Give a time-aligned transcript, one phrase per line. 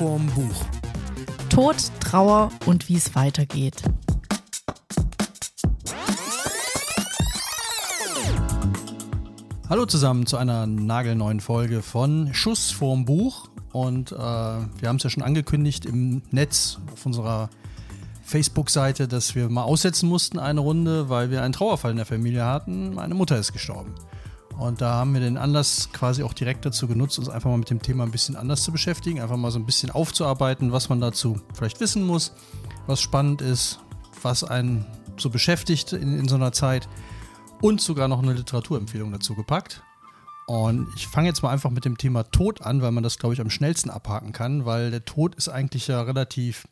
[0.00, 0.64] vorm Buch.
[1.50, 3.82] Tod, Trauer und wie es weitergeht.
[9.68, 13.50] Hallo zusammen zu einer nagelneuen Folge von Schuss vorm Buch.
[13.72, 17.50] Und äh, wir haben es ja schon angekündigt im Netz auf unserer
[18.22, 22.46] Facebook-Seite, dass wir mal aussetzen mussten eine Runde, weil wir einen Trauerfall in der Familie
[22.46, 22.94] hatten.
[22.94, 23.94] Meine Mutter ist gestorben.
[24.60, 27.70] Und da haben wir den Anlass quasi auch direkt dazu genutzt, uns einfach mal mit
[27.70, 31.00] dem Thema ein bisschen anders zu beschäftigen, einfach mal so ein bisschen aufzuarbeiten, was man
[31.00, 32.34] dazu vielleicht wissen muss,
[32.86, 33.80] was spannend ist,
[34.20, 34.84] was einen
[35.16, 36.90] so beschäftigt in, in so einer Zeit
[37.62, 39.82] und sogar noch eine Literaturempfehlung dazu gepackt.
[40.46, 43.32] Und ich fange jetzt mal einfach mit dem Thema Tod an, weil man das, glaube
[43.32, 46.68] ich, am schnellsten abhaken kann, weil der Tod ist eigentlich ja relativ,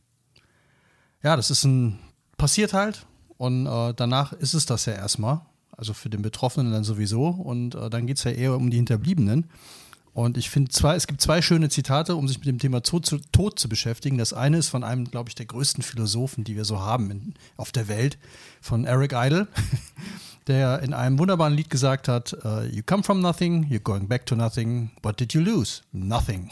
[1.23, 1.99] ja, das ist ein,
[2.37, 3.07] passiert halt
[3.39, 5.41] und äh, danach ist es das ja erstmal.
[5.79, 7.29] Also für den Betroffenen dann sowieso.
[7.29, 9.47] Und äh, dann geht es ja eher um die Hinterbliebenen.
[10.13, 13.07] Und ich finde zwar, es gibt zwei schöne Zitate, um sich mit dem Thema Tod
[13.07, 14.19] zu, Tod zu beschäftigen.
[14.19, 17.35] Das eine ist von einem, glaube ich, der größten Philosophen, die wir so haben in,
[17.57, 18.19] auf der Welt,
[18.61, 19.47] von Eric Idle,
[20.49, 24.27] der in einem wunderbaren Lied gesagt hat: uh, You come from nothing, you're going back
[24.27, 24.91] to nothing.
[25.05, 25.83] What did you lose?
[25.93, 26.51] Nothing.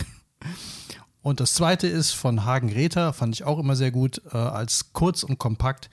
[1.22, 4.92] Und das zweite ist von Hagen Rether, fand ich auch immer sehr gut, äh, als
[4.92, 5.90] kurz und kompakt.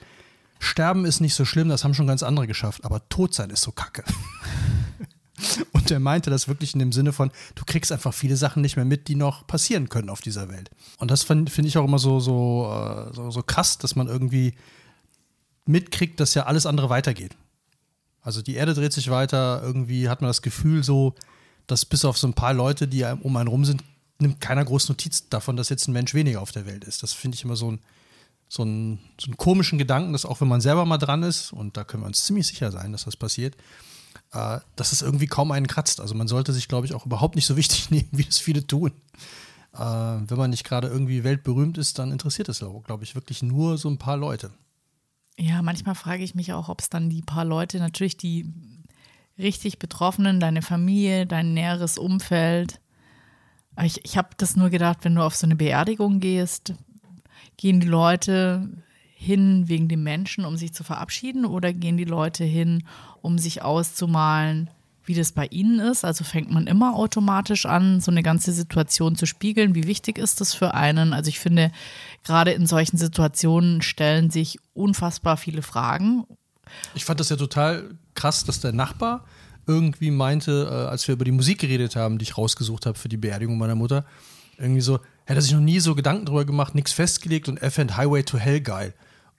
[0.64, 3.62] Sterben ist nicht so schlimm, das haben schon ganz andere geschafft, aber tot sein ist
[3.62, 4.04] so kacke.
[5.72, 8.76] Und er meinte das wirklich in dem Sinne von, du kriegst einfach viele Sachen nicht
[8.76, 10.70] mehr mit, die noch passieren können auf dieser Welt.
[10.98, 14.54] Und das finde ich auch immer so, so, äh, so, so krass, dass man irgendwie
[15.66, 17.36] mitkriegt, dass ja alles andere weitergeht.
[18.22, 21.14] Also die Erde dreht sich weiter, irgendwie hat man das Gefühl so,
[21.66, 23.82] dass bis auf so ein paar Leute, die um einen rum sind,
[24.18, 27.02] nimmt keiner groß Notiz davon, dass jetzt ein Mensch weniger auf der Welt ist.
[27.02, 27.80] Das finde ich immer so ein,
[28.48, 31.76] so einen, so einen komischen Gedanken, dass auch wenn man selber mal dran ist, und
[31.76, 33.56] da können wir uns ziemlich sicher sein, dass das passiert,
[34.32, 36.00] äh, dass es irgendwie kaum einen kratzt.
[36.00, 38.66] Also man sollte sich, glaube ich, auch überhaupt nicht so wichtig nehmen, wie es viele
[38.66, 38.92] tun.
[39.72, 43.78] Äh, wenn man nicht gerade irgendwie weltberühmt ist, dann interessiert es, glaube ich, wirklich nur
[43.78, 44.50] so ein paar Leute.
[45.36, 48.52] Ja, manchmal frage ich mich auch, ob es dann die paar Leute, natürlich die
[49.36, 52.80] richtig Betroffenen, deine Familie, dein näheres Umfeld.
[53.82, 56.74] Ich, ich habe das nur gedacht, wenn du auf so eine Beerdigung gehst,
[57.56, 58.68] gehen die Leute
[59.14, 62.84] hin wegen dem Menschen, um sich zu verabschieden, oder gehen die Leute hin,
[63.22, 64.68] um sich auszumalen,
[65.06, 66.04] wie das bei ihnen ist?
[66.04, 69.74] Also fängt man immer automatisch an, so eine ganze Situation zu spiegeln.
[69.74, 71.12] Wie wichtig ist das für einen?
[71.12, 71.70] Also ich finde,
[72.24, 76.24] gerade in solchen Situationen stellen sich unfassbar viele Fragen.
[76.94, 79.24] Ich fand das ja total krass, dass der Nachbar
[79.66, 83.08] irgendwie meinte, äh, als wir über die Musik geredet haben, die ich rausgesucht habe für
[83.08, 84.04] die Beerdigung meiner Mutter,
[84.58, 87.96] irgendwie so, hätte sich noch nie so Gedanken drüber gemacht, nichts festgelegt und er fand
[87.96, 88.94] Highway to Hell geil.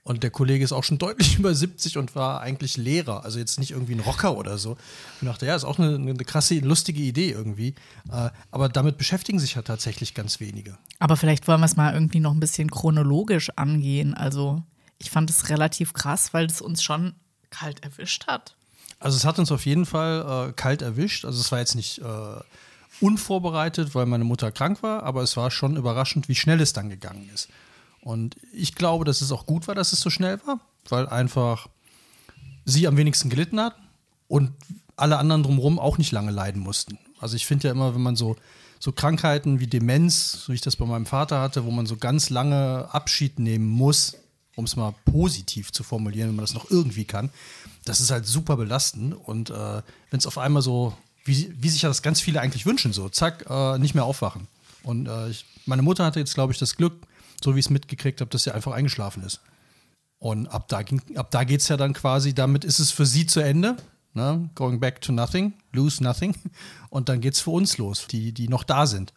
[0.06, 3.58] Und der Kollege ist auch schon deutlich über 70 und war eigentlich Lehrer, also jetzt
[3.58, 4.76] nicht irgendwie ein Rocker oder so.
[5.20, 7.74] Ich dachte, ja, ist auch eine, eine krasse, lustige Idee irgendwie.
[8.10, 10.78] Äh, aber damit beschäftigen sich ja tatsächlich ganz wenige.
[11.00, 14.14] Aber vielleicht wollen wir es mal irgendwie noch ein bisschen chronologisch angehen.
[14.14, 14.62] Also
[14.98, 17.14] ich fand es relativ krass, weil es uns schon
[17.50, 18.54] kalt erwischt hat.
[18.98, 21.24] Also es hat uns auf jeden Fall äh, kalt erwischt.
[21.24, 22.04] Also es war jetzt nicht äh,
[23.00, 26.88] unvorbereitet, weil meine Mutter krank war, aber es war schon überraschend, wie schnell es dann
[26.88, 27.48] gegangen ist.
[28.00, 31.68] Und ich glaube, dass es auch gut war, dass es so schnell war, weil einfach
[32.64, 33.74] sie am wenigsten gelitten hat
[34.28, 34.52] und
[34.96, 36.98] alle anderen drumherum auch nicht lange leiden mussten.
[37.18, 38.36] Also ich finde ja immer, wenn man so,
[38.78, 41.96] so Krankheiten wie Demenz, so wie ich das bei meinem Vater hatte, wo man so
[41.96, 44.16] ganz lange Abschied nehmen muss,
[44.54, 47.30] um es mal positiv zu formulieren, wenn man das noch irgendwie kann,
[47.84, 49.14] das ist halt super belastend.
[49.14, 52.92] Und äh, wenn es auf einmal so wie, wie sich das ganz viele eigentlich wünschen,
[52.92, 54.48] so, zack, äh, nicht mehr aufwachen.
[54.82, 56.94] Und äh, ich, meine Mutter hatte jetzt, glaube ich, das Glück,
[57.42, 59.40] so wie ich es mitgekriegt habe, dass sie einfach eingeschlafen ist.
[60.18, 63.40] Und ab da, da geht es ja dann quasi, damit ist es für sie zu
[63.40, 63.76] Ende.
[64.14, 64.48] Ne?
[64.54, 66.34] Going back to nothing, lose nothing.
[66.90, 69.12] Und dann geht es für uns los, die, die noch da sind.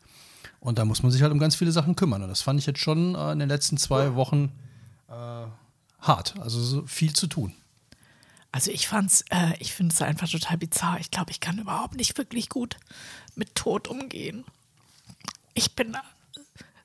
[0.59, 2.21] Und da muss man sich halt um ganz viele Sachen kümmern.
[2.21, 4.51] Und das fand ich jetzt schon äh, in den letzten zwei Wochen
[5.07, 5.45] äh,
[6.01, 6.35] hart.
[6.39, 7.53] Also so viel zu tun.
[8.51, 10.99] Also ich fand's, äh, ich finde es einfach total bizarr.
[10.99, 12.77] Ich glaube, ich kann überhaupt nicht wirklich gut
[13.35, 14.43] mit Tod umgehen.
[15.53, 15.95] Ich bin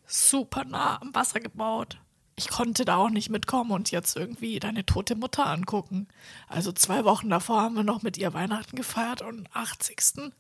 [0.06, 1.98] super nah am Wasser gebaut.
[2.36, 6.08] Ich konnte da auch nicht mitkommen und jetzt irgendwie deine tote Mutter angucken.
[6.48, 10.32] Also zwei Wochen davor haben wir noch mit ihr Weihnachten gefeiert und 80.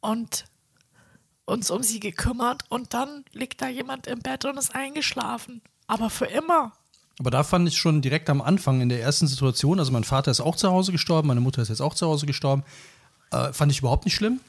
[0.00, 0.44] Und
[1.44, 5.62] uns um sie gekümmert und dann liegt da jemand im Bett und ist eingeschlafen.
[5.86, 6.72] Aber für immer.
[7.18, 10.30] Aber da fand ich schon direkt am Anfang in der ersten Situation, also mein Vater
[10.30, 12.62] ist auch zu Hause gestorben, meine Mutter ist jetzt auch zu Hause gestorben,
[13.32, 14.40] äh, fand ich überhaupt nicht schlimm.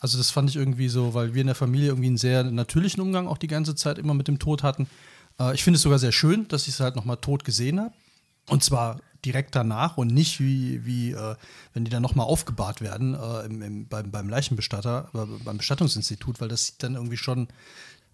[0.00, 3.02] Also das fand ich irgendwie so, weil wir in der Familie irgendwie einen sehr natürlichen
[3.02, 4.86] Umgang auch die ganze Zeit immer mit dem Tod hatten.
[5.38, 7.94] Äh, ich finde es sogar sehr schön, dass ich es halt nochmal tot gesehen habe.
[8.48, 11.36] Und zwar direkt danach und nicht wie, wie äh,
[11.74, 16.40] wenn die dann nochmal aufgebahrt werden äh, im, im, beim, beim Leichenbestatter, äh, beim Bestattungsinstitut,
[16.40, 17.48] weil das sieht dann irgendwie schon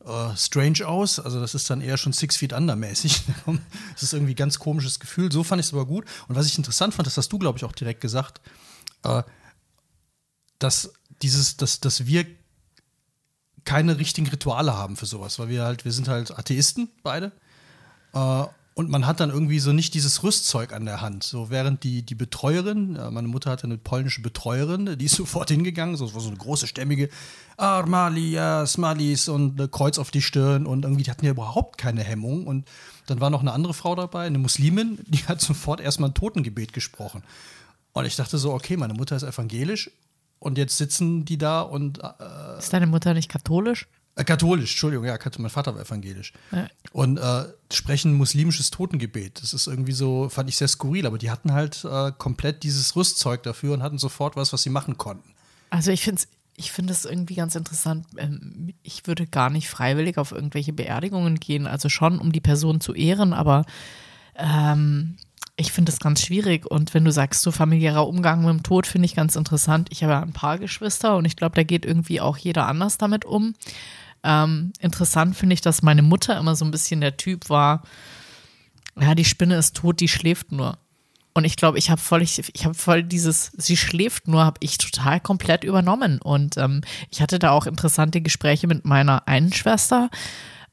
[0.06, 1.18] äh, strange aus.
[1.18, 3.22] Also das ist dann eher schon Six Feet Under mäßig.
[3.94, 5.30] das ist irgendwie ein ganz komisches Gefühl.
[5.32, 6.06] So fand ich es aber gut.
[6.28, 8.40] Und was ich interessant fand, das hast du, glaube ich, auch direkt gesagt,
[9.02, 9.22] äh,
[10.58, 10.92] dass
[11.22, 12.26] dieses, dass, dass wir
[13.64, 17.32] keine richtigen Rituale haben für sowas, weil wir halt, wir sind halt Atheisten beide.
[18.14, 18.44] Äh,
[18.78, 21.24] und man hat dann irgendwie so nicht dieses Rüstzeug an der Hand.
[21.24, 25.48] So während die, die Betreuerin, äh, meine Mutter hatte eine polnische Betreuerin, die ist sofort
[25.48, 27.08] hingegangen, so, so eine große stämmige
[27.56, 32.46] Armalia, Smalis und Kreuz auf die Stirn und irgendwie, die hatten ja überhaupt keine Hemmung.
[32.46, 32.68] Und
[33.06, 36.74] dann war noch eine andere Frau dabei, eine Muslimin, die hat sofort erstmal ein Totengebet
[36.74, 37.22] gesprochen.
[37.94, 39.90] Und ich dachte so, okay, meine Mutter ist evangelisch
[40.38, 42.00] und jetzt sitzen die da und.
[42.04, 43.88] Äh, ist deine Mutter nicht katholisch?
[44.16, 46.32] Äh, katholisch, Entschuldigung, ja, mein Vater war evangelisch.
[46.50, 46.68] Ja.
[46.92, 49.42] Und äh, sprechen muslimisches Totengebet.
[49.42, 52.96] Das ist irgendwie so, fand ich sehr skurril, aber die hatten halt äh, komplett dieses
[52.96, 55.34] Rüstzeug dafür und hatten sofort was, was sie machen konnten.
[55.68, 56.28] Also ich finde es
[56.58, 58.06] ich finde es irgendwie ganz interessant.
[58.16, 62.80] Ähm, ich würde gar nicht freiwillig auf irgendwelche Beerdigungen gehen, also schon, um die Person
[62.80, 63.66] zu ehren, aber
[64.36, 65.16] ähm,
[65.56, 66.66] ich finde es ganz schwierig.
[66.66, 69.88] Und wenn du sagst, so familiärer Umgang mit dem Tod, finde ich ganz interessant.
[69.90, 72.98] Ich habe ja ein paar Geschwister und ich glaube, da geht irgendwie auch jeder anders
[72.98, 73.54] damit um.
[74.26, 77.82] Ähm, interessant finde ich, dass meine Mutter immer so ein bisschen der Typ war,
[78.98, 80.78] ja, die Spinne ist tot, die schläft nur.
[81.32, 84.58] Und ich glaube, ich habe voll, ich, ich habe voll dieses, sie schläft nur, habe
[84.60, 86.18] ich total komplett übernommen.
[86.20, 86.80] Und ähm,
[87.10, 90.10] ich hatte da auch interessante Gespräche mit meiner einen Schwester.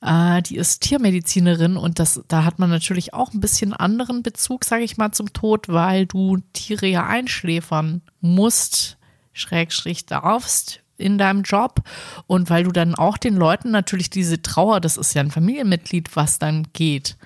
[0.01, 4.63] Äh, die ist Tiermedizinerin und das, da hat man natürlich auch ein bisschen anderen Bezug,
[4.63, 8.97] sage ich mal, zum Tod, weil du Tiere ja einschläfern musst,
[9.33, 11.81] Schrägstrich darfst, in deinem Job
[12.27, 16.15] und weil du dann auch den Leuten natürlich diese Trauer, das ist ja ein Familienmitglied,
[16.15, 17.17] was dann geht,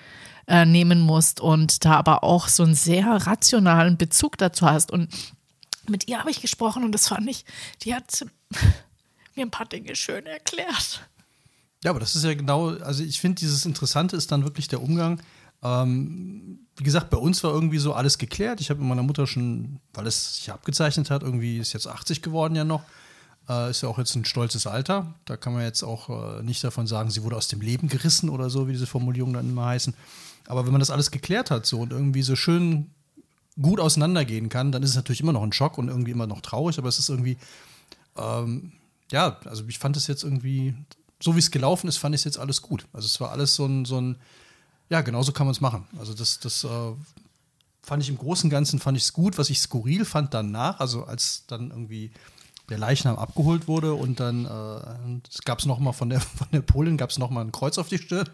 [0.48, 4.92] äh, nehmen musst und da aber auch so einen sehr rationalen Bezug dazu hast.
[4.92, 5.10] Und
[5.90, 7.46] mit ihr habe ich gesprochen und das fand ich,
[7.84, 8.26] die hat
[9.36, 11.08] mir ein paar Dinge schön erklärt.
[11.84, 14.82] Ja, aber das ist ja genau, also ich finde, dieses Interessante ist dann wirklich der
[14.82, 15.22] Umgang.
[15.64, 18.62] Ähm, wie gesagt, bei uns war irgendwie so alles geklärt.
[18.62, 22.22] Ich habe mit meiner Mutter schon, weil es sich abgezeichnet hat, irgendwie ist jetzt 80
[22.22, 22.84] geworden ja noch.
[23.50, 25.14] Äh, ist ja auch jetzt ein stolzes Alter.
[25.26, 28.30] Da kann man jetzt auch äh, nicht davon sagen, sie wurde aus dem Leben gerissen
[28.30, 29.94] oder so, wie diese Formulierungen dann immer heißen.
[30.48, 32.92] Aber wenn man das alles geklärt hat so und irgendwie so schön
[33.62, 36.42] gut auseinandergehen kann, dann ist es natürlich immer noch ein Schock und irgendwie immer noch
[36.42, 37.38] traurig, aber es ist irgendwie,
[38.16, 38.72] ähm,
[39.12, 40.76] ja, also ich fand es jetzt irgendwie,
[41.22, 42.86] so wie es gelaufen ist, fand ich es jetzt alles gut.
[42.94, 44.18] Also es war alles so ein, so ein
[44.90, 45.86] ja, genau so kann man es machen.
[46.00, 46.94] Also das, das äh,
[47.82, 49.38] fand ich im Großen und Ganzen fand ich es gut.
[49.38, 52.12] Was ich skurril fand danach, also als dann irgendwie
[52.70, 56.98] der Leichnam abgeholt wurde und dann äh, gab es nochmal von der, von der Polin
[56.98, 58.30] gab es nochmal ein Kreuz auf die Stirn.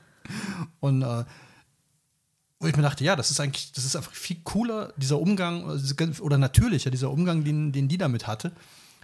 [0.79, 1.23] Und äh,
[2.59, 5.65] wo ich mir dachte, ja, das ist eigentlich, das ist einfach viel cooler, dieser Umgang,
[6.21, 8.53] oder natürlicher, dieser Umgang, den, den die damit hatte.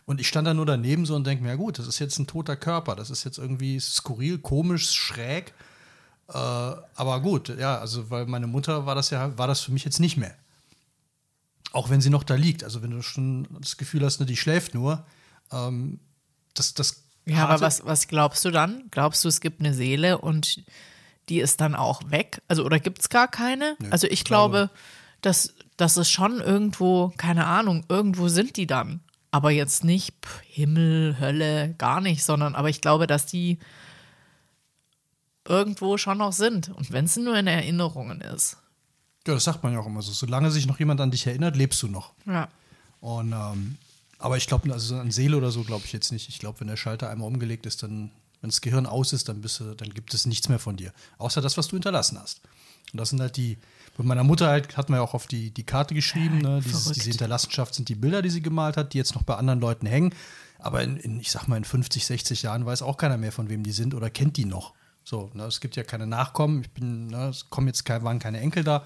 [0.06, 2.18] Und ich stand da nur daneben so und denke mir, ja gut, das ist jetzt
[2.18, 5.54] ein toter Körper, das ist jetzt irgendwie skurril, komisch, schräg.
[6.30, 9.84] Äh, aber gut, ja, also weil meine Mutter war das ja, war das für mich
[9.84, 10.34] jetzt nicht mehr.
[11.74, 12.64] Auch wenn sie noch da liegt.
[12.64, 15.06] Also wenn du schon das Gefühl hast, ne, die schläft nur,
[15.52, 16.00] ähm,
[16.54, 18.84] das, das ja, aber was, was glaubst du dann?
[18.92, 20.64] Glaubst du, es gibt eine Seele und
[21.30, 22.42] die ist dann auch weg?
[22.48, 23.76] Also, oder gibt es gar keine?
[23.80, 24.72] Nee, also, ich glaube, glaube,
[25.22, 29.02] dass das ist schon irgendwo, keine Ahnung, irgendwo sind die dann.
[29.32, 33.60] Aber jetzt nicht pff, Himmel, Hölle, gar nicht, sondern aber ich glaube, dass die
[35.48, 36.70] irgendwo schon noch sind.
[36.70, 38.58] Und wenn es nur in Erinnerungen ist.
[39.28, 40.12] Ja, das sagt man ja auch immer so.
[40.12, 42.14] Solange sich noch jemand an dich erinnert, lebst du noch.
[42.26, 42.48] Ja.
[43.00, 43.78] Und ähm,
[44.20, 46.30] aber ich glaube, also an Seele oder so glaube ich jetzt nicht.
[46.30, 48.12] Ich glaube, wenn der Schalter einmal umgelegt ist, dann,
[48.42, 50.94] wenn das Gehirn aus ist, dann, bist du, dann gibt es nichts mehr von dir.
[51.18, 52.42] Außer das, was du hinterlassen hast.
[52.92, 53.58] Und das sind halt die,
[53.98, 56.62] bei meiner Mutter halt, hat man ja auch auf die, die Karte geschrieben, ne?
[56.64, 59.60] Dieses, diese Hinterlassenschaft sind die Bilder, die sie gemalt hat, die jetzt noch bei anderen
[59.62, 60.14] Leuten hängen.
[60.58, 63.50] Aber in, in, ich sag mal, in 50, 60 Jahren weiß auch keiner mehr, von
[63.50, 64.74] wem die sind oder kennt die noch.
[65.04, 65.46] So, ne?
[65.46, 66.62] es gibt ja keine Nachkommen.
[66.62, 68.84] Ich bin, ne, es kommen jetzt kein, waren keine Enkel da.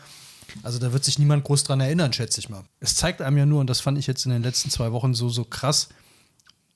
[0.61, 2.63] Also da wird sich niemand groß dran erinnern, schätze ich mal.
[2.79, 5.13] Es zeigt einem ja nur, und das fand ich jetzt in den letzten zwei Wochen
[5.13, 5.89] so, so krass,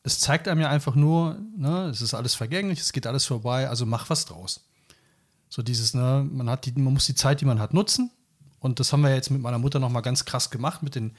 [0.04, 3.68] es zeigt einem ja einfach nur, ne, es ist alles vergänglich, es geht alles vorbei,
[3.68, 4.62] also mach was draus.
[5.50, 8.12] So dieses, ne, man hat die, man muss die Zeit, die man hat, nutzen.
[8.60, 10.82] Und das haben wir jetzt mit meiner Mutter nochmal ganz krass gemacht.
[10.82, 11.14] Mit den,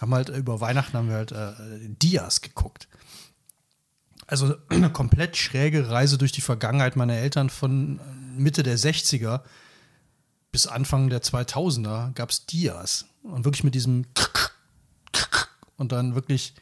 [0.00, 1.52] haben halt über Weihnachten haben wir halt äh,
[2.02, 2.88] Dias geguckt.
[4.26, 8.00] Also eine komplett schräge Reise durch die Vergangenheit meiner Eltern von
[8.36, 9.40] Mitte der 60er
[10.52, 13.06] bis Anfang der 2000er gab es Dias.
[13.22, 14.06] Und wirklich mit diesem
[15.76, 16.54] und dann wirklich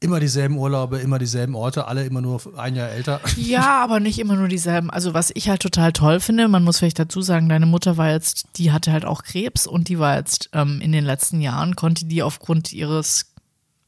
[0.00, 3.20] immer dieselben Urlaube, immer dieselben Orte, alle immer nur ein Jahr älter.
[3.36, 4.90] Ja, aber nicht immer nur dieselben.
[4.90, 8.10] Also was ich halt total toll finde, man muss vielleicht dazu sagen, deine Mutter war
[8.10, 11.74] jetzt, die hatte halt auch Krebs und die war jetzt ähm, in den letzten Jahren,
[11.74, 13.33] konnte die aufgrund ihres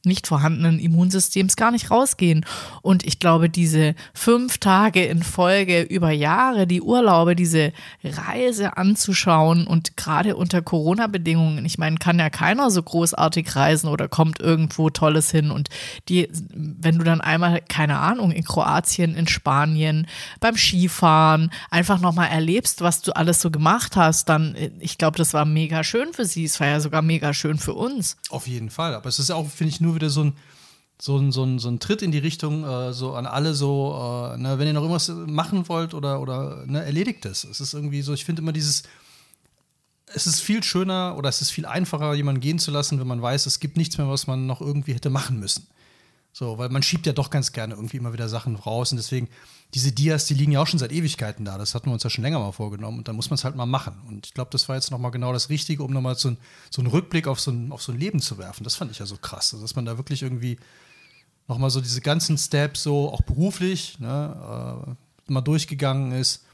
[0.07, 2.45] nicht vorhandenen Immunsystems gar nicht rausgehen.
[2.81, 7.73] Und ich glaube, diese fünf Tage in Folge über Jahre, die Urlaube, diese
[8.03, 14.07] Reise anzuschauen und gerade unter Corona-Bedingungen, ich meine, kann ja keiner so großartig reisen oder
[14.07, 15.51] kommt irgendwo Tolles hin.
[15.51, 15.69] Und
[16.09, 20.07] die, wenn du dann einmal, keine Ahnung, in Kroatien, in Spanien,
[20.39, 25.33] beim Skifahren einfach nochmal erlebst, was du alles so gemacht hast, dann, ich glaube, das
[25.33, 26.45] war mega schön für sie.
[26.45, 28.17] Es war ja sogar mega schön für uns.
[28.29, 28.95] Auf jeden Fall.
[28.95, 30.33] Aber es ist auch, finde ich, nur wieder so ein,
[30.99, 34.31] so ein, so ein, so ein Tritt in die Richtung, äh, so an alle so,
[34.33, 37.43] äh, ne, wenn ihr noch irgendwas machen wollt oder, oder ne, erledigt es.
[37.43, 38.83] Es ist irgendwie so, ich finde immer dieses,
[40.07, 43.21] es ist viel schöner oder es ist viel einfacher, jemanden gehen zu lassen, wenn man
[43.21, 45.67] weiß, es gibt nichts mehr, was man noch irgendwie hätte machen müssen.
[46.31, 49.27] So, weil man schiebt ja doch ganz gerne irgendwie immer wieder Sachen raus und deswegen,
[49.73, 51.57] diese Dias, die liegen ja auch schon seit Ewigkeiten da.
[51.57, 53.55] Das hatten wir uns ja schon länger mal vorgenommen und dann muss man es halt
[53.55, 54.01] mal machen.
[54.07, 56.37] Und ich glaube, das war jetzt nochmal genau das Richtige, um nochmal so, ein,
[56.69, 58.63] so einen Rückblick auf so ein, auf so ein Leben zu werfen.
[58.63, 60.57] Das fand ich ja so krass, also, dass man da wirklich irgendwie
[61.47, 64.95] nochmal so diese ganzen Steps, so auch beruflich, ne,
[65.27, 66.46] äh, mal durchgegangen ist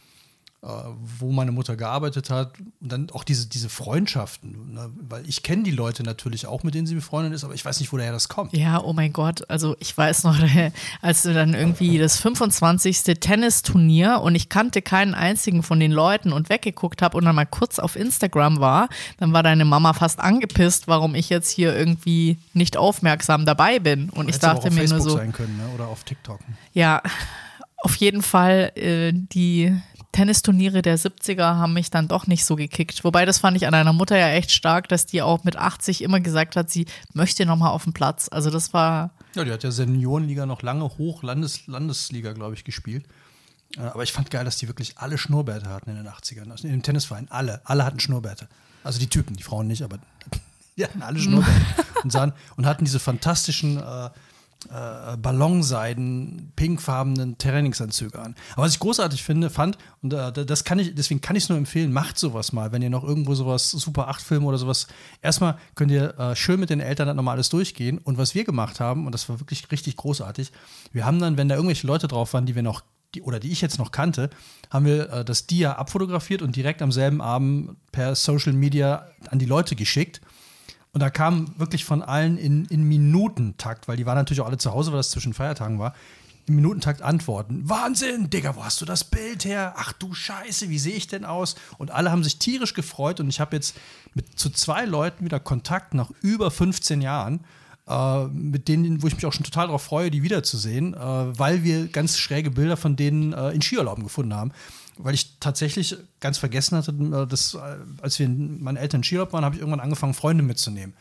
[1.20, 2.54] wo meine Mutter gearbeitet hat.
[2.80, 4.74] Und dann auch diese, diese Freundschaften.
[4.74, 4.90] Ne?
[5.10, 7.82] Weil ich kenne die Leute natürlich auch, mit denen sie befreundet ist, aber ich weiß
[7.82, 8.56] nicht, woher das kommt.
[8.56, 9.50] Ja, oh mein Gott.
[9.50, 10.38] Also ich weiß noch,
[11.02, 13.04] als du dann irgendwie das 25.
[13.20, 17.46] Tennisturnier und ich kannte keinen einzigen von den Leuten und weggeguckt habe und dann mal
[17.46, 22.38] kurz auf Instagram war, dann war deine Mama fast angepisst, warum ich jetzt hier irgendwie
[22.54, 24.10] nicht aufmerksam dabei bin.
[24.10, 25.18] Und ich dachte mir Facebook nur so.
[25.18, 25.68] Sein können, ne?
[25.76, 26.40] Oder auf TikTok.
[26.72, 27.02] Ja,
[27.84, 29.76] auf jeden Fall äh, die
[30.14, 33.04] Tennisturniere der 70er haben mich dann doch nicht so gekickt.
[33.04, 36.02] Wobei das fand ich an einer Mutter ja echt stark, dass die auch mit 80
[36.02, 38.30] immer gesagt hat, sie möchte nochmal auf den Platz.
[38.32, 39.12] Also das war.
[39.36, 43.06] Ja, die hat ja Seniorenliga noch lange hoch, Landes Landesliga, glaube ich, gespielt.
[43.76, 46.52] Äh, aber ich fand geil, dass die wirklich alle Schnurrbärte hatten in den 80ern.
[46.52, 47.28] Also in dem Tennisverein.
[47.30, 47.62] Alle.
[47.66, 48.48] Alle hatten Schnurrbärte.
[48.84, 49.98] Also die Typen, die Frauen nicht, aber
[50.78, 51.62] die hatten alle Schnurrbärte.
[52.04, 54.10] und, sahen, und hatten diese fantastischen äh,
[54.66, 58.36] äh, Ballonseiden, pinkfarbenen Trainingsanzüge an.
[58.54, 61.50] Aber was ich großartig finde, fand, und äh, das kann ich, deswegen kann ich es
[61.50, 64.88] nur empfehlen, macht sowas mal, wenn ihr noch irgendwo sowas, Super 8 Filme oder sowas,
[65.22, 67.98] erstmal könnt ihr äh, schön mit den Eltern dann nochmal alles durchgehen.
[67.98, 70.52] Und was wir gemacht haben, und das war wirklich richtig großartig,
[70.92, 72.82] wir haben dann, wenn da irgendwelche Leute drauf waren, die wir noch
[73.16, 74.30] die, oder die ich jetzt noch kannte,
[74.70, 79.40] haben wir äh, das Dia abfotografiert und direkt am selben Abend per Social Media an
[79.40, 80.22] die Leute geschickt.
[80.94, 84.60] Und da kam wirklich von allen in, in Minutentakt, weil die waren natürlich auch alle
[84.60, 85.94] zu Hause, weil das zwischen Feiertagen war,
[86.46, 87.68] im Minutentakt Antworten.
[87.68, 89.74] Wahnsinn, Digga, wo hast du das Bild her?
[89.78, 91.56] Ach du Scheiße, wie sehe ich denn aus?
[91.80, 93.76] Und alle haben sich tierisch gefreut und ich habe jetzt
[94.14, 97.40] mit zu zwei Leuten wieder Kontakt nach über 15 Jahren,
[97.88, 101.64] äh, mit denen, wo ich mich auch schon total darauf freue, die wiederzusehen, äh, weil
[101.64, 104.52] wir ganz schräge Bilder von denen äh, in Skiurlauben gefunden haben
[104.98, 107.60] weil ich tatsächlich ganz vergessen hatte, äh, dass, äh,
[108.02, 110.94] als wir in meinen Eltern in Skiurlaub waren, habe ich irgendwann angefangen, Freunde mitzunehmen.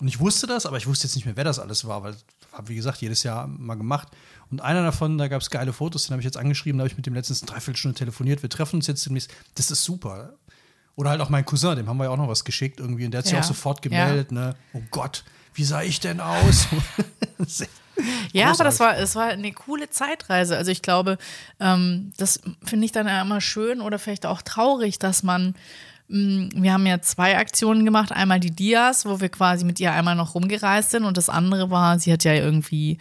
[0.00, 2.14] Und ich wusste das, aber ich wusste jetzt nicht mehr, wer das alles war, weil
[2.52, 4.08] habe, wie gesagt, jedes Jahr mal gemacht.
[4.50, 6.90] Und einer davon, da gab es geile Fotos, den habe ich jetzt angeschrieben, da habe
[6.90, 8.42] ich mit dem letztens Dreiviertelstunde telefoniert.
[8.42, 9.30] Wir treffen uns jetzt demnächst.
[9.54, 10.34] Das ist super.
[10.94, 13.04] Oder halt auch mein Cousin, dem haben wir ja auch noch was geschickt irgendwie.
[13.04, 13.40] Und der hat sich Ja.
[13.40, 14.56] auch sofort gemeldet, ne?
[14.72, 15.24] Oh Gott,
[15.58, 16.68] wie sah ich denn aus?
[18.32, 20.56] Ja, aber das war, es war eine coole Zeitreise.
[20.56, 21.18] Also ich glaube,
[21.58, 25.56] ähm, das finde ich dann ja immer schön oder vielleicht auch traurig, dass man,
[26.06, 28.12] mh, wir haben ja zwei Aktionen gemacht.
[28.12, 31.72] Einmal die Dias, wo wir quasi mit ihr einmal noch rumgereist sind und das andere
[31.72, 32.98] war, sie hat ja irgendwie,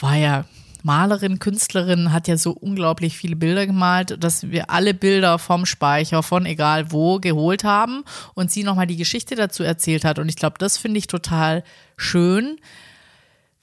[0.00, 0.46] war ja
[0.82, 6.22] Malerin, Künstlerin, hat ja so unglaublich viele Bilder gemalt, dass wir alle Bilder vom Speicher,
[6.22, 8.04] von egal wo, geholt haben
[8.34, 10.18] und sie nochmal die Geschichte dazu erzählt hat.
[10.18, 11.62] Und ich glaube, das finde ich total
[12.00, 12.58] schön,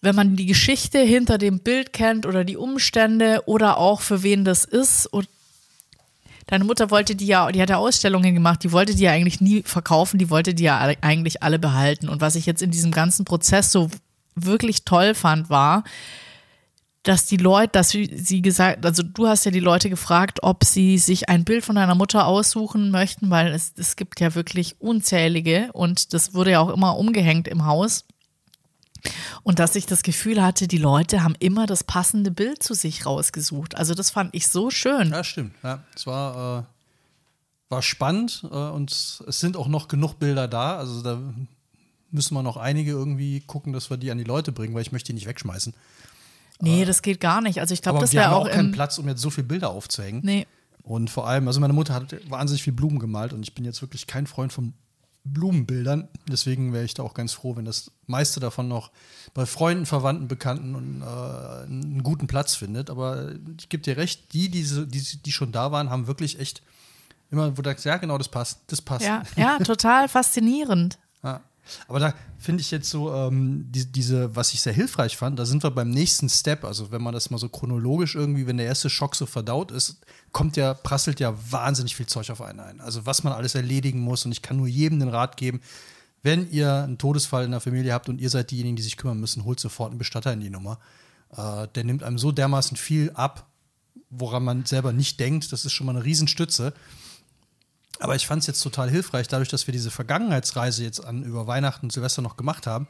[0.01, 4.46] wenn man die Geschichte hinter dem Bild kennt oder die Umstände oder auch für wen
[4.46, 5.08] das ist.
[5.08, 5.27] Und
[6.46, 9.41] deine Mutter wollte die ja, die hat ja Ausstellungen gemacht, die wollte die ja eigentlich
[9.41, 12.10] nie verkaufen, die wollte die ja eigentlich alle behalten.
[12.10, 13.89] Und was ich jetzt in diesem ganzen Prozess so
[14.36, 15.84] wirklich toll fand, war,
[17.08, 20.98] dass die Leute, dass sie gesagt, also du hast ja die Leute gefragt, ob sie
[20.98, 25.70] sich ein Bild von deiner Mutter aussuchen möchten, weil es, es gibt ja wirklich unzählige
[25.72, 28.03] und das wurde ja auch immer umgehängt im Haus.
[29.43, 33.05] Und dass ich das Gefühl hatte, die Leute haben immer das passende Bild zu sich
[33.05, 33.75] rausgesucht.
[33.75, 35.11] Also das fand ich so schön.
[35.11, 35.53] Ja, stimmt.
[35.63, 36.63] Ja, es war, äh,
[37.69, 40.77] war spannend äh, und es sind auch noch genug Bilder da.
[40.77, 41.19] Also da
[42.11, 44.91] müssen wir noch einige irgendwie gucken, dass wir die an die Leute bringen, weil ich
[44.91, 45.73] möchte die nicht wegschmeißen.
[46.59, 47.59] Nee, das geht gar nicht.
[47.59, 49.47] Also ich glaube, das wir wäre haben auch auch keinen Platz, um jetzt so viele
[49.47, 50.21] Bilder aufzuhängen.
[50.23, 50.47] Nee.
[50.81, 53.81] Und vor allem, also meine Mutter hat wahnsinnig viel Blumen gemalt und ich bin jetzt
[53.81, 54.73] wirklich kein Freund von
[55.34, 56.07] Blumenbildern.
[56.27, 58.91] Deswegen wäre ich da auch ganz froh, wenn das meiste davon noch
[59.34, 62.89] bei Freunden, Verwandten, Bekannten und, äh, einen guten Platz findet.
[62.89, 66.62] Aber ich gebe dir recht, die, diese, die, die schon da waren, haben wirklich echt
[67.31, 69.05] immer, wo du sagst, ja genau, das passt, das passt.
[69.05, 70.98] Ja, ja, total faszinierend.
[71.24, 71.41] Ja.
[71.88, 75.45] Aber da finde ich jetzt so, ähm, die, diese, was ich sehr hilfreich fand, da
[75.45, 76.63] sind wir beim nächsten Step.
[76.63, 80.01] Also, wenn man das mal so chronologisch irgendwie, wenn der erste Schock so verdaut ist,
[80.31, 82.81] kommt ja, prasselt ja wahnsinnig viel Zeug auf einen ein.
[82.81, 84.25] Also, was man alles erledigen muss.
[84.25, 85.62] Und ich kann nur jedem den Rat geben,
[86.24, 89.19] wenn ihr einen Todesfall in der Familie habt und ihr seid diejenigen, die sich kümmern
[89.19, 90.79] müssen, holt sofort einen Bestatter in die Nummer.
[91.36, 93.47] Äh, der nimmt einem so dermaßen viel ab,
[94.09, 95.51] woran man selber nicht denkt.
[95.51, 96.74] Das ist schon mal eine Riesenstütze.
[98.00, 101.48] Aber ich fand es jetzt total hilfreich, dadurch, dass wir diese Vergangenheitsreise jetzt an über
[101.48, 102.88] Weihnachten und Silvester noch gemacht haben,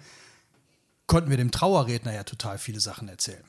[1.06, 3.44] konnten wir dem Trauerredner ja total viele Sachen erzählen.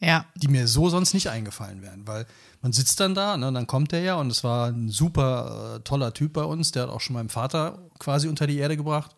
[0.00, 0.24] Ja.
[0.34, 2.26] Die mir so sonst nicht eingefallen wären, weil
[2.62, 5.80] man sitzt dann da, ne, dann kommt der ja und es war ein super äh,
[5.80, 9.14] toller Typ bei uns, der hat auch schon meinem Vater quasi unter die Erde gebracht.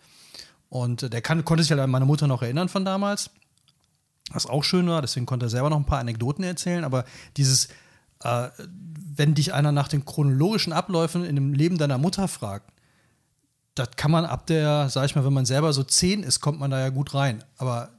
[0.69, 3.31] Und äh, der kann, konnte sich halt an meine Mutter noch erinnern von damals,
[4.33, 7.05] was auch schön war, deswegen konnte er selber noch ein paar Anekdoten erzählen, aber
[7.37, 7.69] dieses,
[8.25, 8.49] äh,
[9.15, 12.73] wenn dich einer nach den chronologischen Abläufen in dem Leben deiner Mutter fragt,
[13.75, 16.61] das kann man ab der, sag ich mal, wenn man selber so zehn ist, kommt
[16.61, 17.43] man da ja gut rein.
[17.57, 17.91] Aber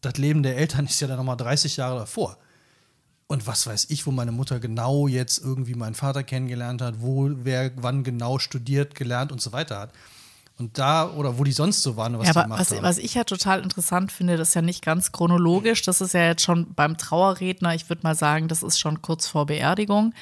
[0.00, 2.38] das Leben der Eltern ist ja dann nochmal 30 Jahre davor.
[3.28, 7.28] Und was weiß ich, wo meine Mutter genau jetzt irgendwie meinen Vater kennengelernt hat, wo
[7.42, 9.92] wer wann genau studiert, gelernt und so weiter hat.
[10.58, 12.82] Und da, oder wo die sonst so waren, was ja, die aber gemacht was, haben.
[12.82, 15.82] was ich ja total interessant finde, das ist ja nicht ganz chronologisch.
[15.82, 19.26] Das ist ja jetzt schon beim Trauerredner, ich würde mal sagen, das ist schon kurz
[19.26, 20.14] vor Beerdigung.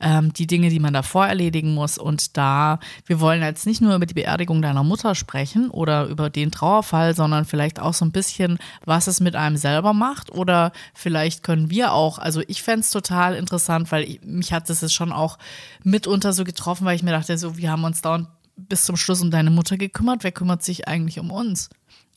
[0.00, 1.98] Ähm, die Dinge, die man davor erledigen muss.
[1.98, 6.30] Und da, wir wollen jetzt nicht nur über die Beerdigung deiner Mutter sprechen oder über
[6.30, 10.32] den Trauerfall, sondern vielleicht auch so ein bisschen, was es mit einem selber macht.
[10.32, 14.70] Oder vielleicht können wir auch, also ich fände es total interessant, weil ich, mich hat
[14.70, 15.36] das jetzt schon auch
[15.84, 19.22] mitunter so getroffen, weil ich mir dachte, so, wir haben uns dauernd bis zum Schluss
[19.22, 20.24] um deine Mutter gekümmert.
[20.24, 21.70] Wer kümmert sich eigentlich um uns?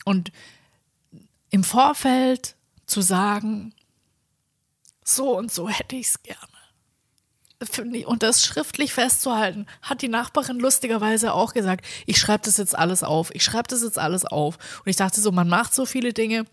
[0.03, 0.31] Und
[1.49, 3.73] im Vorfeld zu sagen,
[5.03, 6.39] so und so hätte ich es gerne.
[8.05, 13.01] Und das schriftlich festzuhalten, hat die Nachbarin lustigerweise auch gesagt, ich schreibe das jetzt alles
[13.01, 14.57] auf, ich schreibe das jetzt alles auf.
[14.79, 16.45] Und ich dachte so, man macht so viele Dinge,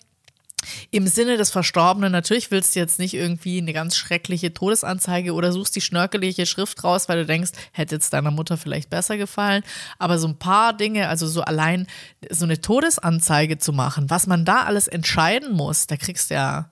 [0.90, 5.52] im Sinne des Verstorbenen, natürlich willst du jetzt nicht irgendwie eine ganz schreckliche Todesanzeige oder
[5.52, 9.62] suchst die schnörkelige Schrift raus, weil du denkst, hätte jetzt deiner Mutter vielleicht besser gefallen.
[9.98, 11.87] Aber so ein paar Dinge, also so allein
[12.31, 16.70] so eine Todesanzeige zu machen, was man da alles entscheiden muss, da kriegst du ja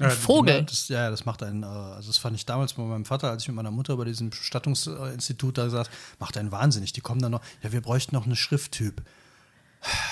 [0.00, 0.64] Ja, Vogel.
[0.64, 3.42] Das, ja, das macht einen, äh, also das fand ich damals bei meinem Vater, als
[3.42, 6.92] ich mit meiner Mutter bei diesem Bestattungsinstitut da saß, macht einen wahnsinnig.
[6.92, 9.02] Die kommen dann noch, ja, wir bräuchten noch einen Schrifttyp.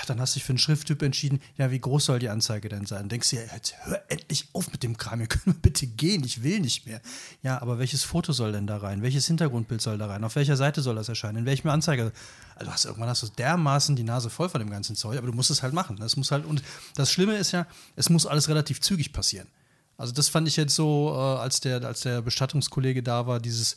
[0.07, 2.87] Dann hast du dich für einen Schrifttyp entschieden, ja, wie groß soll die Anzeige denn
[2.87, 3.09] sein?
[3.09, 6.43] Denkst du, ja, jetzt hör endlich auf mit dem Kram, könnt mal bitte gehen, ich
[6.43, 7.01] will nicht mehr.
[7.43, 9.03] Ja, aber welches Foto soll denn da rein?
[9.03, 10.25] Welches Hintergrundbild soll da rein?
[10.25, 11.39] Auf welcher Seite soll das erscheinen?
[11.39, 12.13] In welchem Anzeige?
[12.57, 15.33] Also hast, irgendwann hast du dermaßen die Nase voll von dem ganzen Zeug, aber du
[15.33, 15.97] musst es halt machen.
[15.97, 16.63] Das muss halt, und
[16.95, 19.49] das Schlimme ist ja, es muss alles relativ zügig passieren.
[19.97, 23.77] Also das fand ich jetzt so, äh, als, der, als der Bestattungskollege da war, dieses,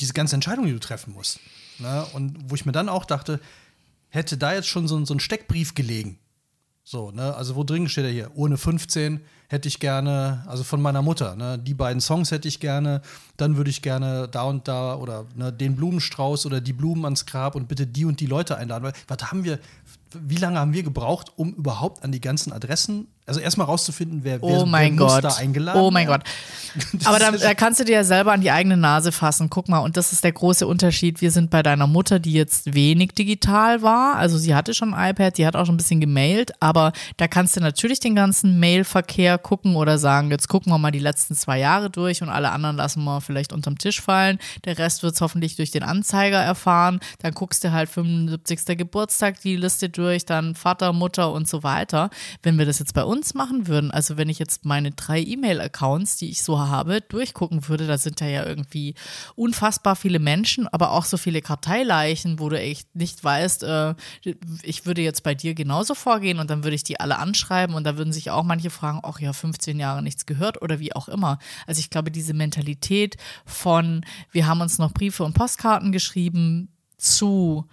[0.00, 1.40] diese ganze Entscheidung, die du treffen musst.
[1.78, 2.06] Ne?
[2.12, 3.40] Und wo ich mir dann auch dachte,
[4.10, 6.18] hätte da jetzt schon so, so ein Steckbrief gelegen.
[6.82, 8.30] So, ne, also wo drin steht er hier?
[8.34, 12.58] Ohne 15 hätte ich gerne, also von meiner Mutter, ne, die beiden Songs hätte ich
[12.58, 13.00] gerne,
[13.36, 17.26] dann würde ich gerne da und da oder ne, den Blumenstrauß oder die Blumen ans
[17.26, 18.84] Grab und bitte die und die Leute einladen.
[18.84, 19.60] Weil, was haben wir,
[20.18, 24.42] wie lange haben wir gebraucht, um überhaupt an die ganzen Adressen, also erstmal rauszufinden, wer,
[24.42, 25.24] wer, Oh mein wer Gott.
[25.24, 26.22] da eingeladen Oh mein werden?
[26.24, 27.04] Gott.
[27.06, 29.50] Aber da, da kannst du dir ja selber an die eigene Nase fassen.
[29.50, 31.20] Guck mal, und das ist der große Unterschied.
[31.20, 34.16] Wir sind bei deiner Mutter, die jetzt wenig digital war.
[34.16, 37.28] Also sie hatte schon ein iPad, die hat auch schon ein bisschen gemailt, aber da
[37.28, 41.34] kannst du natürlich den ganzen Mailverkehr gucken oder sagen, jetzt gucken wir mal die letzten
[41.34, 44.38] zwei Jahre durch und alle anderen lassen wir vielleicht unterm Tisch fallen.
[44.64, 47.00] Der Rest wird es hoffentlich durch den Anzeiger erfahren.
[47.20, 48.76] Dann guckst du halt 75.
[48.78, 52.10] Geburtstag die Liste durch, dann Vater, Mutter und so weiter.
[52.42, 56.16] Wenn wir das jetzt bei uns machen würden, also wenn ich jetzt meine drei E-Mail-Accounts,
[56.16, 58.94] die ich so habe, durchgucken würde, da sind da ja irgendwie
[59.36, 63.94] unfassbar viele Menschen, aber auch so viele Karteileichen, wo du echt nicht weißt, äh,
[64.62, 67.84] ich würde jetzt bei dir genauso vorgehen und dann würde ich die alle anschreiben und
[67.84, 71.08] da würden sich auch manche fragen, ach ja, 15 Jahre nichts gehört oder wie auch
[71.08, 71.38] immer.
[71.66, 77.66] Also ich glaube, diese Mentalität von, wir haben uns noch Briefe und Postkarten geschrieben, zu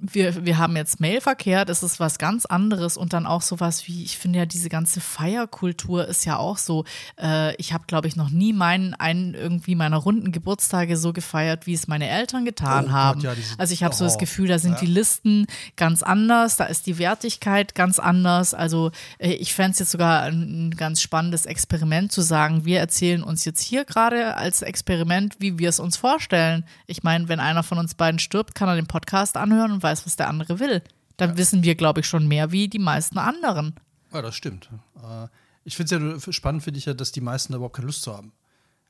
[0.00, 4.02] wir, wir haben jetzt Mailverkehr, das ist was ganz anderes und dann auch sowas wie,
[4.04, 6.84] ich finde ja, diese ganze Feierkultur ist ja auch so,
[7.20, 11.66] äh, ich habe, glaube ich, noch nie meinen, einen irgendwie meiner runden Geburtstage so gefeiert,
[11.66, 13.20] wie es meine Eltern getan Oh Gott, haben.
[13.20, 14.78] ja, diese- also ich habe so das oh, Gefühl, da sind ja.
[14.80, 18.54] die Listen ganz anders, da ist die Wertigkeit ganz anders.
[18.54, 22.78] Also äh, ich fände es jetzt sogar ein, ein ganz spannendes Experiment zu sagen, wir
[22.80, 26.64] erzählen uns jetzt hier gerade als Experiment, wie wir es uns vorstellen.
[26.86, 30.04] Ich meine, wenn einer von uns beiden stirbt, kann er den Podcast anhören und weiß,
[30.06, 30.82] was der andere will.
[31.16, 33.74] Dann wissen wir, glaube ich, schon mehr wie die meisten anderen.
[34.12, 34.68] Ja, das stimmt.
[34.96, 35.28] Äh,
[35.64, 38.02] Ich finde es ja spannend, finde ich ja, dass die meisten da überhaupt keine Lust
[38.02, 38.32] zu haben.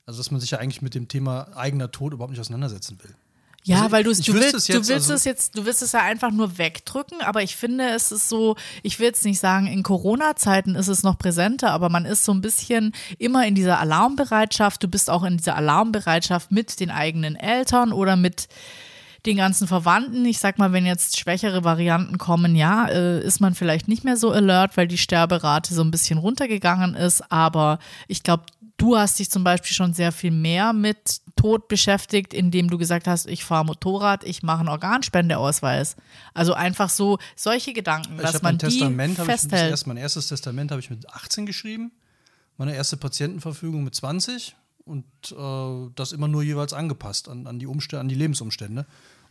[0.05, 3.15] Also, dass man sich ja eigentlich mit dem Thema eigener Tod überhaupt nicht auseinandersetzen will.
[3.63, 5.81] Ja, Also weil du, du willst, es du jetzt, willst also- es jetzt, du willst
[5.81, 9.39] es ja einfach nur wegdrücken, aber ich finde, es ist so, ich will jetzt nicht
[9.39, 13.55] sagen, in Corona-Zeiten ist es noch präsenter, aber man ist so ein bisschen immer in
[13.55, 14.81] dieser Alarmbereitschaft.
[14.83, 18.47] Du bist auch in dieser Alarmbereitschaft mit den eigenen Eltern oder mit
[19.27, 20.25] den ganzen Verwandten.
[20.25, 24.17] Ich sag mal, wenn jetzt schwächere Varianten kommen, ja, äh, ist man vielleicht nicht mehr
[24.17, 27.31] so alert, weil die Sterberate so ein bisschen runtergegangen ist.
[27.31, 28.45] Aber ich glaube,
[28.77, 33.07] du hast dich zum Beispiel schon sehr viel mehr mit Tod beschäftigt, indem du gesagt
[33.07, 35.95] hast, ich fahre Motorrad, ich mache einen Organspendeausweis.
[36.33, 39.69] Also einfach so solche Gedanken, Ich dass man die Testament, habe ich festhält.
[39.69, 41.91] erst, mein erstes Testament habe ich mit 18 geschrieben,
[42.57, 47.67] meine erste Patientenverfügung mit 20 und äh, das immer nur jeweils angepasst an, an, die
[47.67, 48.85] Umstände, an die Lebensumstände.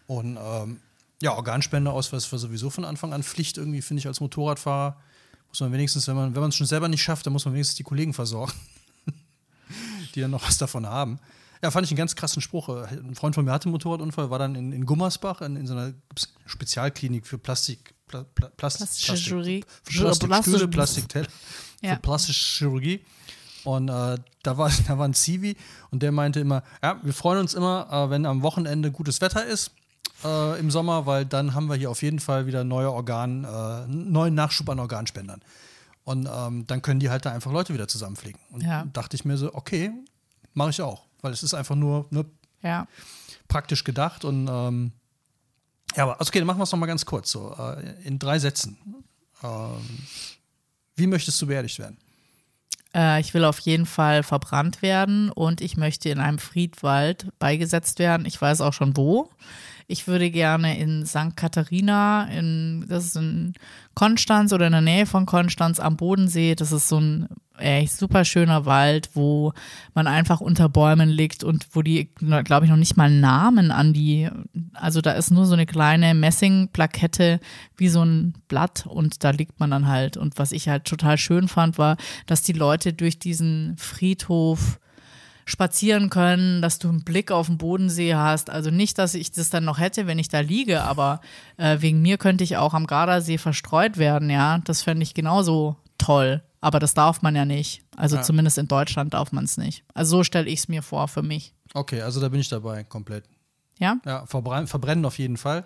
[0.07, 0.81] Und ähm,
[1.23, 4.97] ja, Organspendeausweis war sowieso von Anfang an Pflicht irgendwie, finde ich, als Motorradfahrer.
[5.49, 7.55] Muss man wenigstens, wenn man wenn man es schon selber nicht schafft, dann muss man
[7.55, 8.53] wenigstens die Kollegen versorgen,
[10.15, 11.19] die dann noch was davon haben.
[11.63, 12.69] Ja, fand ich einen ganz krassen Spruch.
[12.69, 15.73] Ein Freund von mir hatte einen Motorradunfall, war dann in, in Gummersbach in, in so
[15.75, 15.95] einer
[16.45, 19.65] Spezialklinik für Plastik, Pla, Pla, Plast, Plastische Plastik, Chirurgie.
[19.83, 21.27] für Plastikstühle, Plastische- Plastikteller,
[21.83, 21.95] Ja.
[21.95, 23.01] für plastische Chirurgie.
[23.65, 25.57] Und äh, da, war, da war ein Zivi
[25.91, 29.45] und der meinte immer, ja, wir freuen uns immer, äh, wenn am Wochenende gutes Wetter
[29.45, 29.71] ist
[30.25, 33.87] äh, im Sommer, weil dann haben wir hier auf jeden Fall wieder neue Organ, äh,
[33.89, 35.41] neuen Nachschub an Organspendern.
[36.05, 38.41] Und ähm, dann können die halt da einfach Leute wieder zusammenfliegen.
[38.51, 38.87] Und Ja.
[38.93, 39.91] dachte ich mir so, okay,
[40.55, 42.27] mache ich auch, weil es ist einfach nur, nur
[42.63, 42.87] Ja.
[43.49, 44.93] praktisch gedacht und ähm,
[45.97, 48.77] ja, aber okay, dann machen wir es nochmal ganz kurz, so äh, in drei Sätzen.
[49.43, 49.81] Ähm,
[50.95, 51.97] wie möchtest du beerdigt werden?
[52.95, 57.99] Äh, ich will auf jeden Fall verbrannt werden und ich möchte in einem Friedwald beigesetzt
[57.99, 58.27] werden.
[58.27, 59.31] Ich weiß auch schon wo.
[59.89, 61.37] Ich würde gerne in St.
[61.37, 63.55] Katharina, in, das ist in
[63.95, 66.57] Konstanz oder in der Nähe von Konstanz am Bodensee.
[66.57, 69.53] Das ist so ein echt super schöner Wald, wo
[69.95, 72.11] man einfach unter Bäumen liegt und wo die,
[72.45, 74.29] glaube ich, noch nicht mal Namen an die,
[74.75, 77.41] also da ist nur so eine kleine Messingplakette
[77.77, 80.17] wie so ein Blatt und da liegt man dann halt.
[80.17, 81.97] Und was ich halt total schön fand, war,
[82.27, 84.81] dass die Leute durch diesen Friedhof
[85.47, 88.51] spazieren können, dass du einen Blick auf den Bodensee hast.
[88.51, 91.21] Also nicht, dass ich das dann noch hätte, wenn ich da liege, aber
[91.57, 94.59] äh, wegen mir könnte ich auch am Gardasee verstreut werden, ja.
[94.65, 96.43] Das fände ich genauso toll.
[96.61, 97.83] Aber das darf man ja nicht.
[97.97, 98.23] Also Ja.
[98.23, 99.85] zumindest in Deutschland darf man es nicht.
[99.95, 101.55] Also so stelle ich es mir vor für mich.
[101.75, 103.25] Okay, also da bin ich dabei, komplett.
[103.79, 103.99] Ja?
[104.05, 105.65] Ja, verbrennen, verbrennen auf jeden Fall.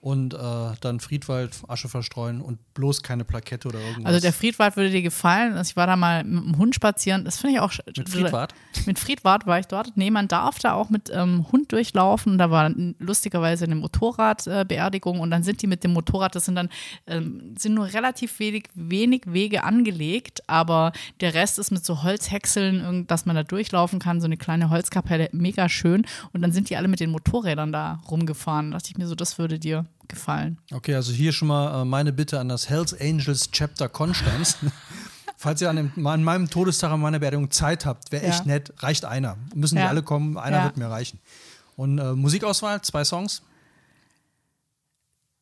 [0.00, 0.38] Und äh,
[0.80, 4.06] dann Friedwald, Asche verstreuen und bloß keine Plakette oder irgendwas.
[4.06, 5.52] Also der Friedwald würde dir gefallen.
[5.52, 7.26] Also ich war da mal mit dem Hund spazieren.
[7.26, 7.72] Das finde ich auch.
[7.94, 8.54] Mit Friedwald?
[8.86, 9.96] Mit Friedwald war ich dort.
[9.96, 12.38] Nee, man darf da auch mit ähm, Hund durchlaufen.
[12.38, 16.54] Da war lustigerweise eine Motorradbeerdigung äh, und dann sind die mit dem Motorrad, das sind
[16.54, 16.70] dann
[17.06, 23.06] ähm, sind nur relativ wenig, wenig Wege angelegt, aber der Rest ist mit so Holzhäckseln,
[23.06, 26.06] dass man da durchlaufen kann, so eine kleine Holzkapelle, mega schön.
[26.32, 28.70] Und dann sind die alle mit den Motorrädern da rumgefahren.
[28.70, 30.58] Da dachte ich mir so, das würde dir gefallen.
[30.72, 34.56] Okay, also hier schon mal äh, meine Bitte an das Hells Angels Chapter Konstanz.
[35.36, 38.46] Falls ihr an, dem, an meinem Todestag an meiner Beerdigung Zeit habt, wäre echt Ja.
[38.46, 38.72] nett.
[38.78, 39.36] Reicht einer.
[39.54, 39.82] Müssen Ja.
[39.84, 40.64] nicht alle kommen, einer Ja.
[40.64, 41.18] wird mir reichen.
[41.76, 43.42] Und äh, Musikauswahl, zwei Songs.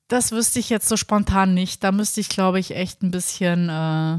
[0.07, 1.83] Das wüsste ich jetzt so spontan nicht.
[1.85, 3.69] Da müsste ich, glaube ich, echt ein bisschen.
[3.69, 4.19] Äh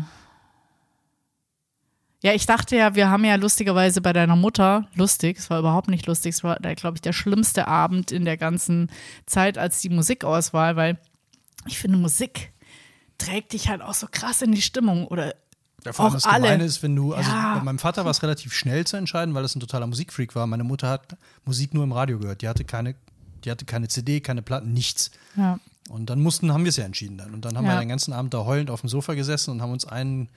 [2.21, 5.87] ja, ich dachte ja, wir haben ja lustigerweise bei deiner Mutter, lustig, es war überhaupt
[5.89, 8.89] nicht lustig, es war, glaube ich, der schlimmste Abend in der ganzen
[9.25, 10.97] Zeit als die Musikauswahl, weil
[11.65, 12.51] ich finde, Musik
[13.17, 15.33] trägt dich halt auch so krass in die Stimmung oder
[15.85, 16.43] Ja, vor allem das alle.
[16.43, 17.55] Gemeine ist, wenn du, also Ja.
[17.57, 20.45] bei meinem Vater war es relativ schnell zu entscheiden, weil das ein totaler Musikfreak war.
[20.47, 22.41] Meine Mutter hat Musik nur im Radio gehört.
[22.41, 22.95] Die hatte keine,
[23.45, 25.11] die hatte keine CD, keine Platten, nichts.
[25.37, 25.59] Ja.
[25.89, 27.33] Und dann mussten, haben wir es ja entschieden dann.
[27.33, 27.73] Und dann haben Ja.
[27.75, 30.29] wir den ganzen Abend da heulend auf dem Sofa gesessen und haben uns einen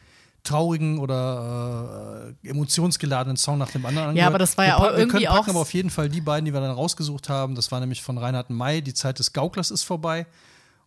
[0.45, 4.29] traurigen oder äh, emotionsgeladenen Song nach dem anderen angehört.
[4.29, 5.91] aber das war ja wir packen- auch irgendwie Wir können packen auch- aber auf jeden
[5.91, 7.55] Fall die beiden, die wir dann rausgesucht haben.
[7.55, 10.27] Das war nämlich von Reinhard May, Die Zeit des Gauklers ist vorbei.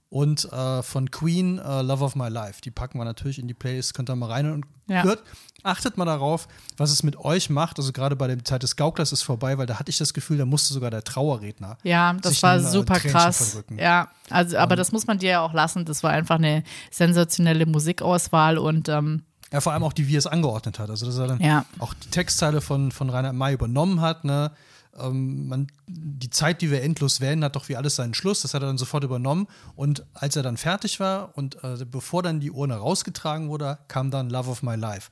[0.09, 2.61] Und äh, von Queen, äh, Love of My Life.
[2.61, 3.93] Die packen wir natürlich in die Playlist.
[3.95, 5.03] Könnt ihr mal rein und Ja.
[5.03, 5.23] hört.
[5.63, 7.79] Achtet mal darauf, was es mit euch macht.
[7.79, 10.37] Also gerade bei der Zeit des Gauklers ist vorbei, weil da hatte ich das Gefühl,
[10.37, 13.49] da musste sogar der Trauerredner Ja, das war ein, äh, super Tränchen krass.
[13.51, 13.79] verdrücken.
[13.79, 15.85] Ja, also, aber das muss man dir ja auch lassen.
[15.85, 20.19] Das war einfach eine sensationelle Musikauswahl und ähm, Ja, vor allem auch die, wie er
[20.19, 20.89] es angeordnet hat.
[20.89, 21.65] Also, dass er dann Ja.
[21.79, 24.23] auch die Textzeile von, von Rainer May übernommen hat.
[24.25, 24.51] Ne?
[24.97, 28.41] Ähm, man, die Zeit, die wir endlos wählen, hat doch wie alles seinen Schluss.
[28.41, 29.47] Das hat er dann sofort übernommen.
[29.75, 34.09] Und als er dann fertig war und äh, bevor dann die Urne rausgetragen wurde, kam
[34.11, 35.11] dann Love of My Life.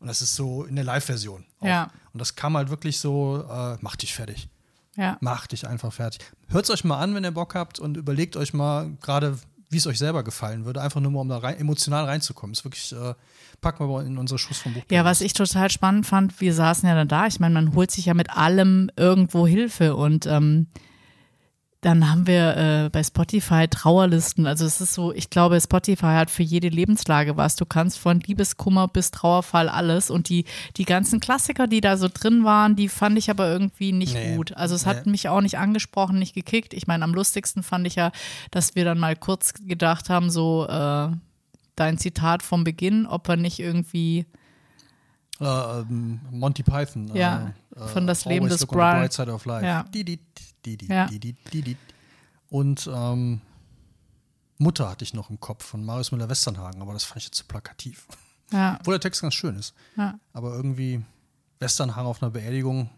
[0.00, 1.44] Und das ist so in der Live-Version.
[1.62, 1.90] Ja.
[2.12, 4.48] Und das kam halt wirklich so, äh, mach dich fertig.
[4.96, 5.16] ja.
[5.20, 6.20] Mach dich einfach fertig.
[6.48, 9.38] Hört es euch mal an, wenn ihr Bock habt und überlegt euch mal gerade,
[9.72, 10.82] wie es euch selber gefallen würde.
[10.82, 12.52] Einfach nur mal, um da rein, emotional reinzukommen.
[12.52, 13.14] Ist wirklich, äh,
[13.60, 14.82] packen wir mal in unsere Schuss vom Buch.
[14.90, 17.26] Ja, was ich total spannend fand, wir saßen ja dann da.
[17.26, 20.66] Ich meine, man holt sich ja mit allem irgendwo Hilfe und ähm,
[21.82, 24.46] dann haben wir äh, bei Spotify Trauerlisten.
[24.46, 27.56] Also es ist so, ich glaube, Spotify hat für jede Lebenslage was.
[27.56, 30.08] Du kannst von Liebeskummer bis Trauerfall alles.
[30.08, 30.44] Und die,
[30.76, 34.36] die ganzen Klassiker, die da so drin waren, die fand ich aber irgendwie nicht nee.
[34.36, 34.56] gut.
[34.56, 35.10] Also es hat nee.
[35.10, 36.72] mich auch nicht angesprochen, nicht gekickt.
[36.72, 38.12] Ich meine, am lustigsten fand ich ja,
[38.52, 41.08] dass wir dann mal kurz gedacht haben, so äh,
[41.74, 44.26] dein Zitat vom Beginn, ob er nicht irgendwie
[45.40, 45.84] Uh,
[46.30, 47.10] Monty Python.
[47.14, 49.08] Ja, uh, von das Leben des Brian.
[49.64, 49.82] Ja.
[49.84, 50.20] Die, die,
[50.64, 51.06] die, die, ja.
[51.06, 51.76] die, die, die, die.
[52.48, 53.40] Und ähm,
[54.58, 57.44] Mutter hatte ich noch im Kopf von Marius Müller-Westernhagen, aber das fand ich jetzt zu
[57.44, 58.06] plakativ.
[58.52, 58.76] Ja.
[58.80, 59.74] Obwohl der Text ganz schön ist.
[59.96, 60.18] Ja.
[60.32, 61.02] Aber irgendwie
[61.58, 62.90] Westernhagen auf einer Beerdigung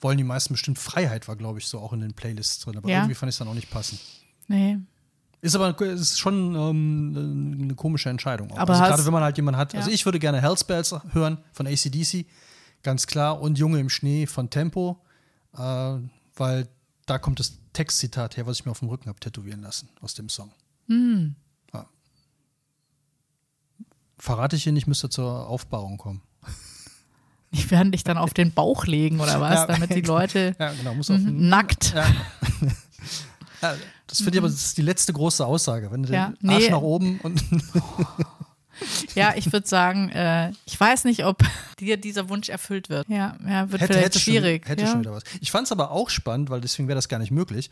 [0.00, 2.76] wollen die meisten bestimmt Freiheit, war, glaube ich, so auch in den Playlists drin.
[2.76, 2.98] Aber ja.
[2.98, 4.00] irgendwie fand ich es dann auch nicht passend.
[4.48, 4.78] Nee.
[5.42, 8.50] Ist aber ist schon ähm, eine komische Entscheidung.
[8.52, 8.58] Auch.
[8.58, 9.68] Aber also gerade wenn man halt jemanden hat.
[9.68, 9.80] Also ja.
[9.84, 12.26] Also ich würde gerne Hellspells hören von ACDC,
[12.82, 13.40] ganz klar.
[13.40, 15.00] Und Junge im Schnee von Tempo
[15.56, 15.98] äh,
[16.36, 16.68] weil
[17.06, 20.14] da kommt das Textzitat her, was ich mir auf dem Rücken habe tätowieren lassen aus
[20.14, 20.52] dem Song.
[20.86, 21.34] Mhm.
[21.72, 21.86] Ja.
[24.18, 26.22] Verrate ich hier nicht, müsste zur Aufbauung kommen.
[27.52, 30.72] Die werden dich dann auf den Bauch legen oder was, ja, damit die Leute ja,
[30.72, 31.94] genau, den, nackt.
[31.94, 32.06] Ja.
[34.10, 35.90] das finde ich aber das ist die letzte große Aussage.
[35.90, 36.54] Wenn du den nee.
[36.54, 37.42] Arsch nach oben und
[39.14, 41.42] Ja, ich würde sagen, äh, ich weiß nicht, ob
[41.80, 43.08] dir dieser Wunsch erfüllt wird.
[43.08, 44.64] Ja, ja wird hätte, vielleicht hätte schwierig.
[44.64, 44.90] Schon, hätte ja.
[44.90, 45.22] schon wieder was.
[45.40, 47.70] Ich fand es aber auch spannend, weil deswegen wäre das gar nicht möglich,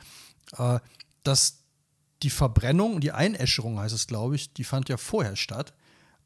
[0.59, 0.79] äh,
[1.25, 1.59] dass
[2.23, 5.73] die Verbrennung, die Einäscherung heißt es, glaube ich, die fand ja vorher statt.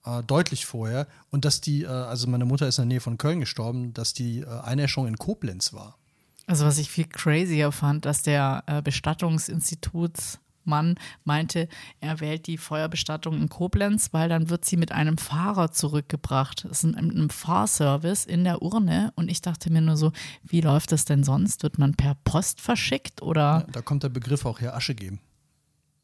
[0.04, 1.06] Äh, deutlich vorher.
[1.30, 4.14] Und dass die, äh, also meine Mutter ist in der Nähe von Köln gestorben, dass
[4.14, 5.98] die äh, Einäscherung in Koblenz war.
[6.46, 11.68] Also was ich viel crazier fand, dass der äh, Bestattungsinstituts Mann meinte,
[12.00, 16.64] er wählt die Feuerbestattung in Koblenz, weil dann wird sie mit einem Fahrer zurückgebracht.
[16.64, 19.12] Das ist ein, ein Fahrservice in der Urne.
[19.16, 20.12] Und ich dachte mir nur so,
[20.44, 21.62] wie läuft das denn sonst?
[21.62, 23.64] Wird man per Post verschickt oder?
[23.66, 25.20] Ja, da kommt der Begriff auch her, Asche geben.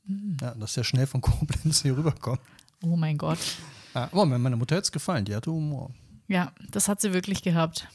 [0.05, 0.37] Mhm.
[0.41, 2.41] Ja, dass der schnell von Koblenz hier rüberkommt.
[2.83, 3.39] Oh mein Gott.
[3.95, 5.91] Ja, aber meiner Mutter hat es gefallen, die hatte Humor.
[6.29, 7.89] Ja, das hat sie wirklich gehabt.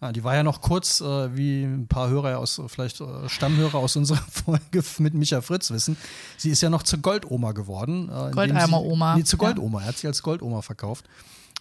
[0.00, 3.78] Ja, die war ja noch kurz, äh, wie ein paar Hörer aus, vielleicht äh, Stammhörer
[3.78, 5.96] aus unserer Folge mit Micha Fritz wissen.
[6.36, 8.08] Sie ist ja noch zur Goldoma geworden.
[8.08, 9.16] Äh, Goldeimer-Oma.
[9.16, 9.78] Nee, zur Goldoma.
[9.78, 9.84] Ja.
[9.84, 11.06] Er hat sie als Goldoma verkauft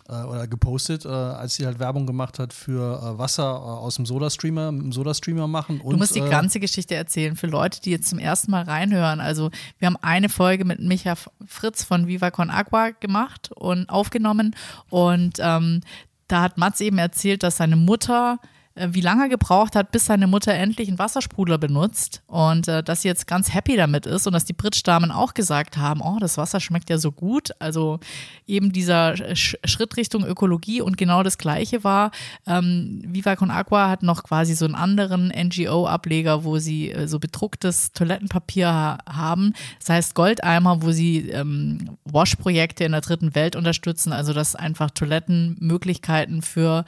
[0.09, 4.05] äh, oder gepostet, äh, als sie halt Werbung gemacht hat für äh, Wasser aus dem
[4.05, 5.79] Soda-Streamer, im Soda-Streamer machen.
[5.81, 9.19] Und, du musst die ganze Geschichte erzählen für Leute, die jetzt zum ersten Mal reinhören.
[9.19, 11.15] Also wir haben eine Folge mit Micha
[11.45, 14.55] Fritz von Viva Con Agua gemacht und aufgenommen
[14.89, 15.81] und ähm,
[16.27, 18.39] da hat Mats eben erzählt, dass seine Mutter
[18.75, 23.07] wie lange gebraucht hat, bis seine Mutter endlich einen Wassersprudler benutzt und äh, dass sie
[23.07, 26.59] jetzt ganz happy damit ist und dass die Britschdamen auch gesagt haben, oh, das Wasser
[26.59, 27.51] schmeckt ja so gut.
[27.59, 27.99] Also
[28.47, 32.09] eben dieser Sch Schritt Richtung Ökologie und genau das Gleiche war,
[32.47, 37.19] ähm, Viva Con Aqua hat noch quasi so einen anderen NGO-Ableger, wo sie äh, so
[37.19, 39.53] bedrucktes Toilettenpapier ha haben.
[39.79, 44.89] Das heißt Goldeimer, wo sie ähm, Wash-Projekte in der dritten Welt unterstützen, also dass einfach
[44.89, 46.85] Toilettenmöglichkeiten für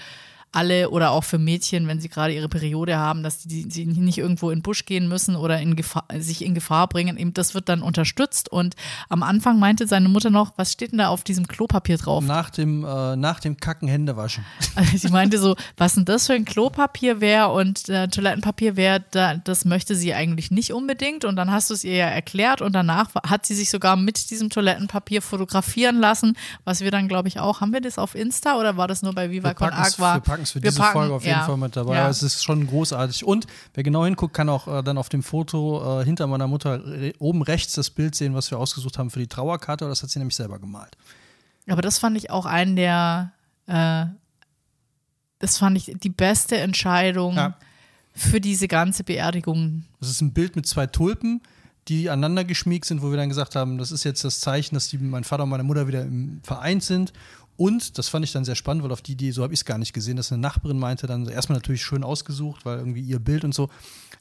[0.55, 4.17] alle oder auch für Mädchen, wenn sie gerade ihre Periode haben, dass die, die nicht
[4.17, 7.17] irgendwo in den Busch gehen müssen oder in Gefahr, sich in Gefahr bringen.
[7.17, 8.49] Eben das wird dann unterstützt.
[8.49, 8.75] Und
[9.09, 12.23] am Anfang meinte seine Mutter noch, was steht denn da auf diesem Klopapier drauf?
[12.23, 14.45] Nach dem, äh, nach dem Kacken Hände waschen.
[14.75, 19.03] Also sie meinte so, was denn das für ein Klopapier wäre und äh, Toilettenpapier wäre,
[19.11, 21.25] da, das möchte sie eigentlich nicht unbedingt.
[21.25, 24.29] Und dann hast du es ihr ja erklärt und danach hat sie sich sogar mit
[24.29, 28.57] diesem Toilettenpapier fotografieren lassen, was wir dann, glaube ich, auch, haben wir das auf Insta
[28.57, 30.21] oder war das nur bei Viva Con Agua?
[30.45, 31.45] Es für wir diese packen, Folge auf jeden ja.
[31.45, 31.95] Fall mit dabei.
[31.95, 32.09] Ja.
[32.09, 33.25] Es ist schon großartig.
[33.25, 36.81] Und wer genau hinguckt, kann auch äh, dann auf dem Foto äh, hinter meiner Mutter
[37.19, 39.87] oben rechts das Bild sehen, was wir ausgesucht haben für die Trauerkarte.
[39.87, 40.97] Das hat sie nämlich selber gemalt.
[41.67, 43.31] Aber das fand ich auch einen der,
[43.67, 44.05] äh,
[45.39, 47.57] das fand ich die beste Entscheidung ja.
[48.13, 49.85] für diese ganze Beerdigung.
[49.99, 51.41] Das ist ein Bild mit zwei Tulpen
[51.87, 54.87] die aneinander geschmiegt sind, wo wir dann gesagt haben, das ist jetzt das Zeichen, dass
[54.87, 57.13] die, mein Vater und meine Mutter wieder im Verein sind
[57.57, 59.65] und das fand ich dann sehr spannend, weil auf die Idee, so habe ich es
[59.65, 63.19] gar nicht gesehen, dass eine Nachbarin meinte, dann erstmal natürlich schön ausgesucht, weil irgendwie ihr
[63.19, 63.69] Bild und so,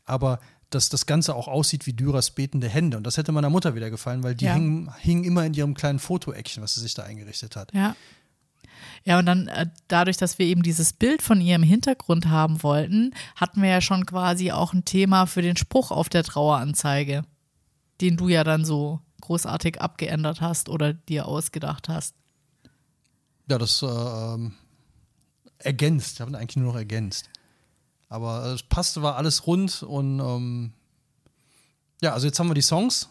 [0.04, 0.38] aber
[0.70, 2.96] dass das Ganze auch aussieht wie Dürers betende Hände.
[2.96, 4.54] Und das hätte meiner Mutter wieder gefallen, weil die ja.
[4.54, 7.72] hingen, hingen immer in ihrem kleinen Fotoeckchen, was sie sich da eingerichtet hat.
[7.72, 7.94] Ja.
[9.04, 12.62] Ja, und dann äh, dadurch, dass wir eben dieses Bild von ihr im Hintergrund haben
[12.62, 17.24] wollten, hatten wir ja schon quasi auch ein Thema für den Spruch auf der Traueranzeige,
[18.00, 22.14] den du ja dann so großartig abgeändert hast oder dir ausgedacht hast.
[23.48, 24.52] Ja, das äh, ähm,
[25.58, 26.14] ergänzt.
[26.14, 27.28] Ich habe eigentlich nur noch ergänzt.
[28.08, 30.72] Aber es passte, war alles rund und ähm,
[32.00, 33.08] ja, also jetzt haben wir die Songs.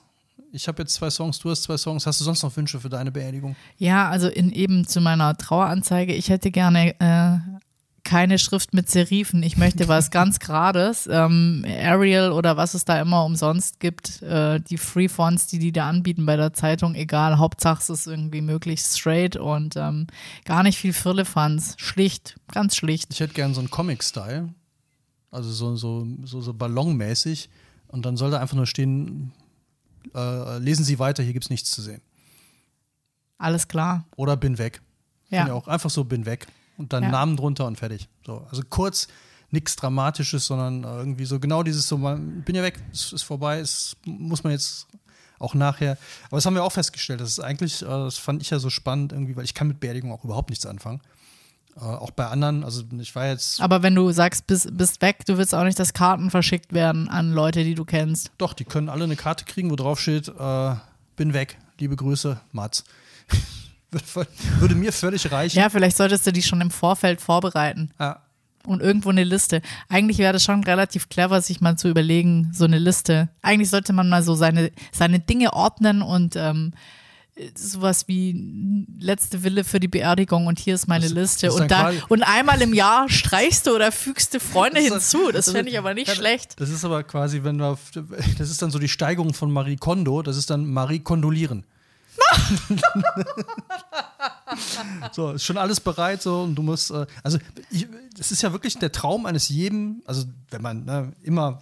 [0.52, 2.06] Ich habe jetzt zwei Songs, du hast zwei Songs.
[2.06, 3.56] Hast du sonst noch Wünsche für deine Beerdigung?
[3.78, 6.14] Ja, also in eben zu meiner Traueranzeige.
[6.14, 7.60] Ich hätte gerne äh,
[8.04, 9.44] keine Schrift mit Serifen.
[9.44, 11.08] Ich möchte was ganz Gerades.
[11.12, 14.22] Ähm, Arial oder was es da immer umsonst gibt.
[14.22, 17.38] Äh, die Free Fonts, die die da anbieten bei der Zeitung, egal.
[17.38, 20.08] Hauptsache es ist irgendwie möglichst straight und ähm,
[20.46, 21.76] gar nicht viel Firlefanz.
[21.78, 23.12] Schlicht, ganz schlicht.
[23.12, 24.54] Ich hätte gern so einen Comic-Style.
[25.32, 27.50] Also so, so, so, so ballonmäßig.
[27.88, 29.34] Und dann soll da einfach nur stehen,
[30.14, 32.02] äh, lesen Sie weiter, hier gibt es nichts zu sehen.
[33.38, 34.06] Alles klar.
[34.16, 34.82] Oder bin weg.
[35.30, 35.48] Ja.
[35.48, 35.54] Ja.
[35.54, 36.48] auch einfach so bin weg.
[36.78, 37.12] Und dann Ja.
[37.12, 38.10] Namen drunter und fertig.
[38.26, 39.08] So, also kurz,
[39.52, 43.24] nichts Dramatisches, sondern äh, irgendwie so genau dieses so, man, bin ja weg, es ist
[43.24, 44.88] vorbei, es muss man jetzt
[45.40, 45.98] auch nachher.
[46.28, 47.22] Aber das haben wir auch festgestellt.
[47.22, 49.80] Das ist eigentlich, äh, das fand ich ja so spannend irgendwie, weil ich kann mit
[49.80, 51.02] Beerdigung auch überhaupt nichts anfangen.
[51.76, 55.26] Äh, auch bei anderen, also ich war jetzt, Aber wenn du sagst, bist, bist weg,
[55.26, 58.32] du willst auch nicht, dass Karten verschickt werden an Leute, die du kennst.
[58.38, 60.76] doch, die können alle eine Karte kriegen, wo drauf steht, äh,
[61.16, 62.84] bin weg, liebe Grüße, Mats.
[64.60, 65.58] Würde- mir völlig reichen.
[65.60, 67.92] Ja, vielleicht solltest du die schon im Vorfeld vorbereiten.
[68.00, 68.22] Ja.
[68.66, 69.62] Und irgendwo eine Liste.
[69.90, 73.28] Eigentlich wäre das schon relativ clever, sich mal zu überlegen, so eine Liste.
[73.42, 76.72] Eigentlich sollte man mal so seine, seine Dinge ordnen und ähm,
[77.56, 81.48] sowas wie letzte Wille für die Beerdigung und hier ist meine Das- Liste.
[81.48, 85.32] ist Und, da, und einmal im Jahr streichst du oder fügst du Freunde Das hinzu.
[85.32, 86.54] Das das fände ich aber nicht ja, schlecht.
[86.62, 87.92] Das ist aber quasi, wenn wir, auf-
[88.38, 91.66] das ist dann so die Steigerung von Marie Kondo, das ist dann Marie Kondolieren.
[95.12, 97.38] so, ist schon alles bereit so und du musst, äh, also
[97.70, 101.62] ich, das ist ja wirklich der Traum eines jeden, also wenn man ne, immer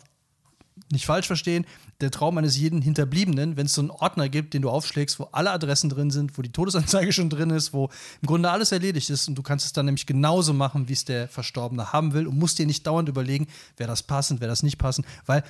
[0.92, 1.66] nicht falsch verstehen,
[2.02, 5.30] der Traum eines jeden Hinterbliebenen, wenn es so einen Ordner gibt, den du aufschlägst, wo
[5.32, 7.90] alle Adressen drin sind, wo die Todesanzeige schon drin ist, wo
[8.22, 11.06] im Grunde alles erledigt ist und du kannst es dann nämlich genauso machen, wie es
[11.06, 13.48] der Verstorbene haben will und musst dir nicht dauernd überlegen,
[13.78, 15.44] wäre das passend, wäre das nicht passend, weil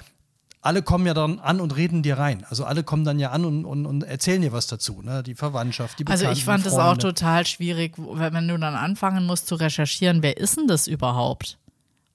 [0.62, 2.45] alle kommen ja dann an und reden dir rein.
[2.50, 5.24] Also alle kommen dann ja an und, und, und erzählen dir was dazu, ne?
[5.24, 9.26] Die Verwandtschaft, die Bekannten, Also ich fand das auch total schwierig, wenn du dann anfangen
[9.26, 11.58] musst zu recherchieren, wer ist denn das überhaupt?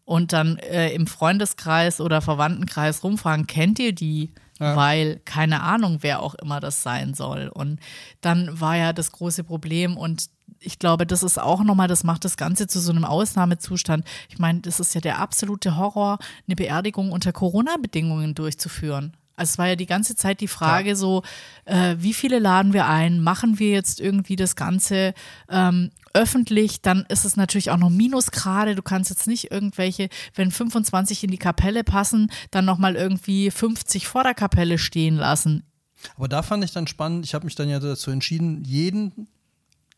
[0.04, 4.30] Und dann äh, im Freundeskreis oder Verwandtenkreis rumfragen, kennt ihr die?
[4.61, 4.76] Ja.
[4.76, 7.48] Weil keine Ahnung, wer auch immer das sein soll.
[7.48, 7.80] Und
[8.20, 12.24] dann war ja das große Problem und ich glaube, das ist auch nochmal, das macht
[12.24, 14.04] das Ganze zu so einem Ausnahmezustand.
[14.28, 19.16] Ich meine, das ist ja der absolute Horror, eine Beerdigung unter Corona-Bedingungen durchzuführen.
[19.36, 21.22] Also es war ja die ganze Zeit die Frage so,
[21.66, 23.22] äh, wie viele laden wir ein?
[23.22, 25.12] Machen wir jetzt irgendwie das Ganze
[25.50, 26.80] ähm, öffentlich?
[26.80, 28.74] Dann ist es natürlich auch noch Minusgrade.
[28.74, 34.06] Du kannst jetzt nicht irgendwelche, wenn 25 in die Kapelle passen, dann nochmal irgendwie 50
[34.06, 35.64] vor der Kapelle stehen lassen.
[36.16, 39.28] Aber da fand ich dann spannend, ich habe mich dann ja dazu entschieden, jeden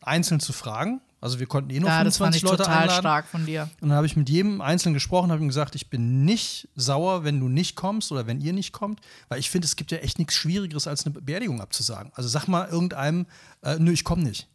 [0.01, 1.01] einzeln zu fragen.
[1.21, 3.01] Also wir konnten eh nur Ja, das fand 25 ich Leute total einladen.
[3.01, 3.69] stark von dir.
[3.81, 7.25] Und dann habe ich mit jedem Einzelnen gesprochen, habe ihm gesagt, ich bin nicht sauer,
[7.25, 9.97] wenn du nicht kommst oder wenn ihr nicht kommt, weil ich finde, es gibt ja
[9.97, 12.11] echt nichts Schwierigeres, als eine Beerdigung abzusagen.
[12.15, 13.25] Also sag mal irgendeinem,
[13.63, 14.47] äh, nö, ich komme nicht.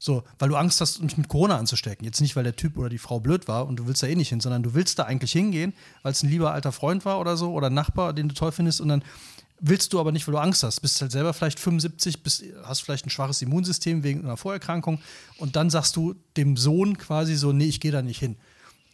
[0.00, 2.04] So, weil du Angst hast, mich mit Corona anzustecken.
[2.04, 4.14] Jetzt nicht, weil der Typ oder die Frau blöd war und du willst da eh
[4.14, 7.18] nicht hin, sondern du willst da eigentlich hingehen, weil es ein lieber alter Freund war
[7.20, 9.02] oder so oder Nachbar, den du toll findest und dann
[9.60, 10.80] willst du aber nicht, weil du Angst hast.
[10.80, 15.00] Bist halt selber vielleicht 75, bist, hast vielleicht ein schwaches Immunsystem wegen einer Vorerkrankung
[15.38, 18.36] und dann sagst du dem Sohn quasi so, nee, ich gehe da nicht hin.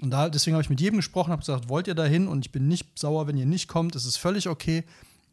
[0.00, 2.29] Und da, deswegen habe ich mit jedem gesprochen, habe gesagt, wollt ihr da hin?
[2.29, 4.85] Und ich bin nicht sauer, wenn ihr nicht kommt, es ist völlig okay.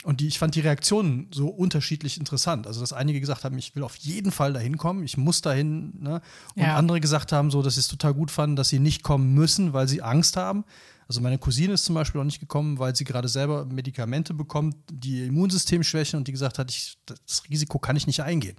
[0.03, 2.65] Und die, ich fand die Reaktionen so unterschiedlich interessant.
[2.65, 5.93] Also, dass einige gesagt haben, ich will auf jeden Fall dahin kommen, ich muss dahin.
[6.01, 6.21] Ne?
[6.55, 6.75] Und Ja.
[6.75, 9.73] andere gesagt haben, so, dass sie es total gut fanden, dass sie nicht kommen müssen,
[9.73, 10.63] weil sie Angst haben.
[11.11, 14.77] Also meine Cousine ist zum Beispiel auch nicht gekommen, weil sie gerade selber Medikamente bekommt,
[14.89, 18.55] die ihr Immunsystem schwächen und die gesagt hat, ich, das Risiko kann ich nicht eingehen.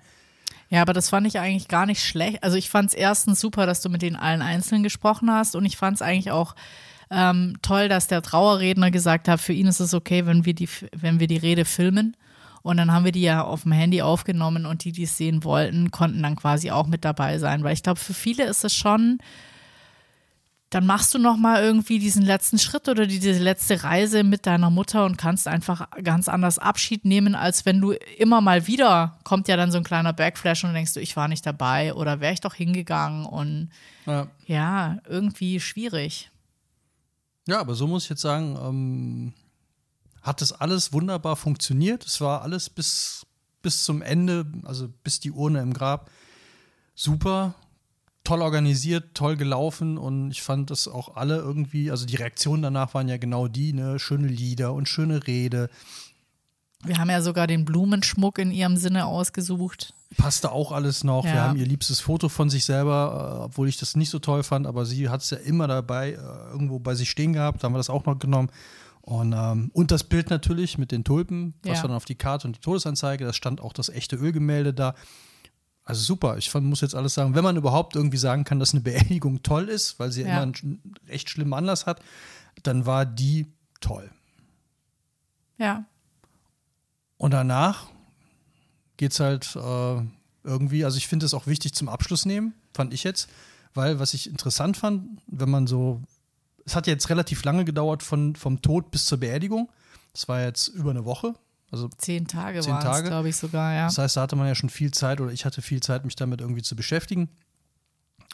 [0.69, 2.45] Ja, aber das fand ich eigentlich gar nicht schlecht.
[2.45, 5.65] Also ich fand es erstens super, dass du mit den allen Einzelnen gesprochen hast und
[5.65, 6.55] ich fand es eigentlich auch
[7.11, 10.69] ähm, toll, dass der Trauerredner gesagt hat, für ihn ist es okay, wenn wir die,
[10.95, 12.19] wenn wir die Rede filmen.
[12.61, 15.43] Und dann haben wir die ja auf dem Handy aufgenommen und die, die es sehen
[15.43, 17.65] wollten, konnten dann quasi auch mit dabei sein.
[17.65, 19.21] Weil ich glaube, für viele ist es schon,
[20.73, 24.71] dann machst du noch mal irgendwie diesen letzten Schritt oder diese letzte Reise mit deiner
[24.71, 29.49] Mutter und kannst einfach ganz anders Abschied nehmen, als wenn du immer mal wieder kommt
[29.49, 32.33] ja dann so ein kleiner Backflash und denkst du, ich war nicht dabei oder wäre
[32.33, 33.69] ich doch hingegangen und
[34.07, 34.29] Ja.
[34.47, 36.31] ja, irgendwie schwierig.
[37.47, 39.35] Ja, aber so muss ich jetzt sagen, ähm,
[40.23, 42.07] hat das alles wunderbar funktioniert.
[42.07, 43.27] Es war alles bis,
[43.61, 46.11] bis zum Ende, also bis die Urne im Grab,
[46.95, 47.55] super,
[48.25, 52.95] toll organisiert, toll gelaufen und ich fand das auch alle irgendwie, also die Reaktionen danach
[52.95, 55.69] waren ja genau die, ne, schöne Lieder und schöne Rede.
[56.85, 59.95] Wir haben ja sogar den Blumenschmuck in ihrem Sinne ausgesucht.
[60.17, 61.25] Passte auch alles noch.
[61.25, 61.49] Wir Ja.
[61.49, 64.67] haben ihr liebstes Foto von sich selber, äh, obwohl ich das nicht so toll fand,
[64.67, 66.17] aber sie hat es ja immer dabei, äh,
[66.51, 67.63] irgendwo bei sich stehen gehabt.
[67.63, 68.51] Da haben wir das auch noch genommen.
[69.01, 71.83] Und, ähm, und das Bild natürlich mit den Tulpen, was Ja.
[71.85, 74.95] war dann auf die Karte und die Todesanzeige, da stand auch das echte Ölgemälde da.
[75.85, 78.83] Also super, ich muss jetzt alles sagen, wenn man überhaupt irgendwie sagen kann, dass eine
[78.83, 80.29] Beerdigung toll ist, weil sie ja.
[80.29, 82.01] immer einen echt schlimmen Anlass hat,
[82.63, 83.47] dann war die
[83.81, 84.11] toll.
[85.59, 85.85] Ja.
[87.17, 87.89] Und danach
[88.97, 90.03] geht es halt äh,
[90.45, 93.29] irgendwie, also ich finde es auch wichtig zum Abschluss nehmen, fand ich jetzt,
[93.75, 96.01] weil was ich interessant fand, wenn man so,
[96.65, 99.69] es hat jetzt relativ lange gedauert von, vom Tod bis zur Beerdigung.
[100.13, 101.35] Das war jetzt über eine Woche,
[101.73, 103.87] also zehn Tage zehn Tage, glaube ich sogar, ja.
[103.87, 106.15] Das heißt, da hatte man ja schon viel Zeit oder ich hatte viel Zeit, mich
[106.15, 107.29] damit irgendwie zu beschäftigen.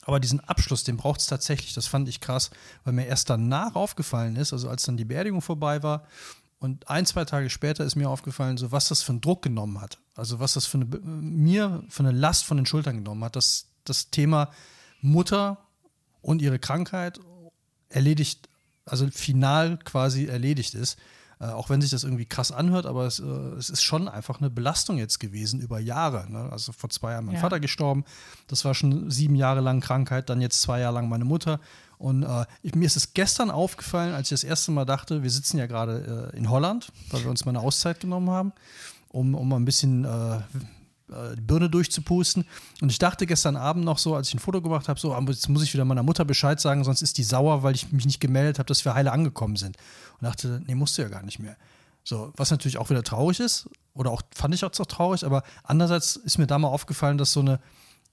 [0.02, 1.74] Aber diesen Abschluss, den braucht es tatsächlich.
[1.74, 2.50] Das fand ich krass,
[2.84, 6.04] weil mir erst danach aufgefallen ist, also als dann die Beerdigung vorbei war
[6.58, 9.80] und ein, zwei Tage später ist mir aufgefallen, so was das für einen Druck genommen
[9.80, 9.98] hat.
[10.16, 13.68] Also was das für eine, mir für eine Last von den Schultern genommen hat, dass
[13.84, 14.50] das Thema
[15.00, 15.58] Mutter
[16.20, 17.20] und ihre Krankheit
[17.88, 18.48] erledigt,
[18.84, 20.98] also final quasi erledigt ist.
[21.40, 23.24] Äh, auch wenn sich das irgendwie krass anhört, aber es, äh,
[23.58, 26.26] es, ist schon einfach eine Belastung jetzt gewesen über Jahre.
[26.28, 26.48] Ne?
[26.50, 27.40] Also vor zwei Jahren mein ja.
[27.40, 28.04] Vater gestorben,
[28.48, 31.60] das war schon sieben Jahre lang Krankheit, dann jetzt zwei Jahre lang meine Mutter.
[31.96, 35.30] Und äh, ich, mir ist es gestern aufgefallen, als ich das erste Mal dachte, wir
[35.30, 38.52] sitzen ja gerade äh, in Holland, weil wir uns mal eine Auszeit genommen haben,
[39.10, 40.40] um, um ein bisschen äh,
[41.08, 42.44] die Birne durchzupusten.
[42.80, 45.48] Und ich dachte gestern Abend noch so, als ich ein Foto gemacht habe, so, jetzt
[45.48, 48.20] muss ich wieder meiner Mutter Bescheid sagen, sonst ist die sauer, weil ich mich nicht
[48.20, 49.76] gemeldet habe, dass wir heile angekommen sind.
[50.20, 51.56] Und dachte, nee, musst du ja gar nicht mehr.
[52.04, 56.16] So, was natürlich auch wieder traurig ist, oder auch fand ich auch traurig, aber andererseits
[56.16, 57.60] ist mir da mal aufgefallen, dass so eine,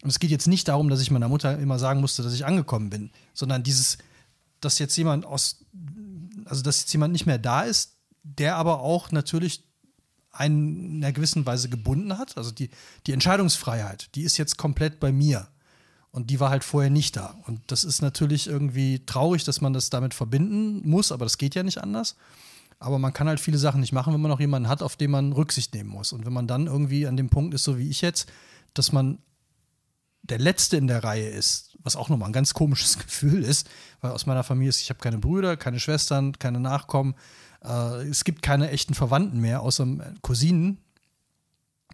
[0.02, 2.46] und es geht jetzt nicht darum, dass ich meiner Mutter immer sagen musste, dass ich
[2.46, 3.98] angekommen bin, sondern dieses,
[4.60, 5.64] dass jetzt jemand aus,
[6.46, 9.65] also dass jetzt jemand nicht mehr da ist, der aber auch natürlich
[10.40, 12.38] in einer gewissen Weise gebunden hat.
[12.38, 12.70] Also die,
[13.08, 15.48] die Entscheidungsfreiheit, die ist jetzt komplett bei mir.
[16.12, 17.38] Und die war halt vorher nicht da.
[17.46, 21.56] Und das ist natürlich irgendwie traurig, dass man das damit verbinden muss, aber das geht
[21.56, 22.16] ja nicht anders.
[22.80, 25.12] Aber man kann halt viele Sachen nicht machen, wenn man noch jemanden hat, auf den
[25.12, 26.14] man Rücksicht nehmen muss.
[26.14, 28.32] Und wenn man dann irgendwie an dem Punkt ist, so wie ich jetzt,
[28.74, 29.20] dass man
[30.22, 33.70] der Letzte in der Reihe ist, was auch nochmal ein ganz komisches Gefühl ist,
[34.02, 37.16] weil aus meiner Familie ist, ich habe keine Brüder, keine Schwestern, keine Nachkommen.
[37.66, 39.88] Äh, es gibt keine echten Verwandten mehr, außer
[40.22, 40.78] Cousinen,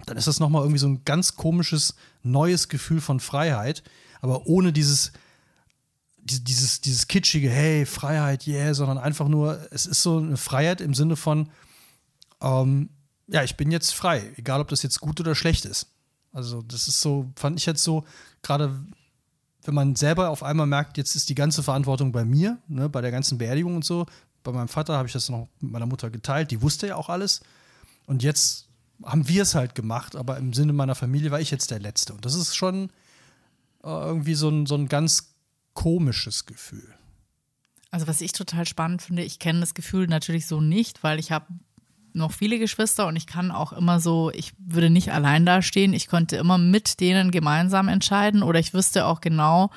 [0.06, 3.84] dann ist das nochmal irgendwie so ein ganz komisches, neues Gefühl von Freiheit,
[4.22, 5.12] aber ohne dieses,
[6.18, 10.94] dieses, dieses kitschige, hey, Freiheit, yeah, sondern einfach nur, es ist so eine Freiheit im
[10.94, 11.50] Sinne von,
[12.42, 12.90] ähm,
[13.28, 15.88] ja, ich bin jetzt frei, egal ob das jetzt gut oder schlecht ist.
[16.34, 18.06] Also, das ist so, fand ich jetzt so,
[18.42, 18.74] gerade
[19.64, 23.02] wenn man selber auf einmal merkt, jetzt ist die ganze Verantwortung bei mir, ne, bei
[23.02, 24.06] der ganzen Beerdigung und so,
[24.44, 27.10] bei meinem Vater habe ich das noch mit meiner Mutter geteilt, die wusste ja auch
[27.10, 27.42] alles.
[28.06, 28.68] Und jetzt
[29.04, 32.14] haben wir es halt gemacht, aber im Sinne meiner Familie war ich jetzt der Letzte.
[32.14, 32.90] Und das ist schon
[33.84, 35.34] äh, irgendwie so ein, so ein ganz
[35.74, 36.94] komisches Gefühl.
[37.90, 41.32] Also was ich total spannend finde, ich kenne das Gefühl natürlich so nicht, weil ich
[41.32, 41.48] habe
[42.14, 45.94] noch viele Geschwister und ich kann auch immer so, ich würde nicht allein dastehen.
[45.94, 49.70] Ich konnte immer mit denen gemeinsam entscheiden oder ich wüsste auch genau,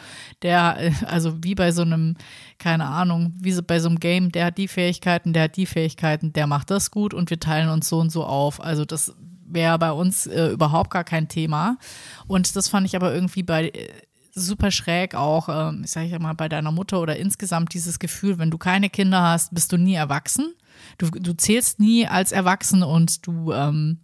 [0.43, 2.17] der, also wie bei so einem,
[2.59, 5.67] keine Ahnung, wie so bei so einem Game, der hat die Fähigkeiten, der hat die
[5.67, 8.63] Fähigkeiten, der macht das gut und wir teilen uns so und so auf.
[8.63, 9.15] Also das
[9.47, 11.79] wäre bei uns äh, überhaupt gar kein Thema.
[12.27, 13.89] Und das fand ich aber irgendwie bei äh,
[14.35, 18.39] super schräg auch, äh, ich sage ja mal, bei deiner Mutter oder insgesamt dieses Gefühl,
[18.39, 20.55] wenn du keine Kinder hast, bist du nie erwachsen
[20.99, 24.01] du, du zählst nie als Erwachsen und du ähm,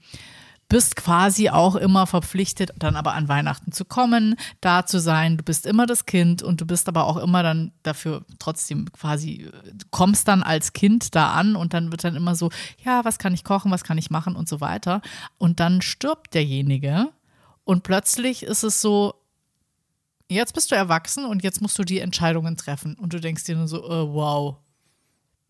[0.71, 5.37] bist quasi auch immer verpflichtet, dann aber an Weihnachten zu kommen, da zu sein.
[5.37, 9.51] Du bist immer das Kind und du bist aber auch immer dann dafür trotzdem quasi,
[9.91, 12.51] kommst dann als Kind da an und dann wird dann immer so,
[12.85, 15.03] ja, was kann ich kochen, was kann ich machen und so weiter.
[15.39, 17.09] Und dann stirbt derjenige
[17.64, 19.14] und plötzlich ist es so,
[20.29, 22.95] jetzt bist du erwachsen und jetzt musst du die Entscheidungen treffen.
[22.95, 24.57] Und du denkst dir nur so, oh, wow,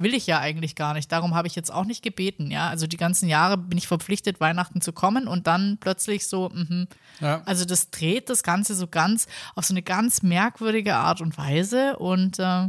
[0.00, 1.12] will ich ja eigentlich gar nicht.
[1.12, 2.50] Darum habe ich jetzt auch nicht gebeten.
[2.50, 6.50] Ja, also die ganzen Jahre bin ich verpflichtet, Weihnachten zu kommen und dann plötzlich so,
[6.52, 6.86] mh.
[7.20, 7.42] ja.
[7.44, 11.96] also das dreht das Ganze so ganz auf so eine ganz merkwürdige Art und Weise
[11.98, 12.68] und äh,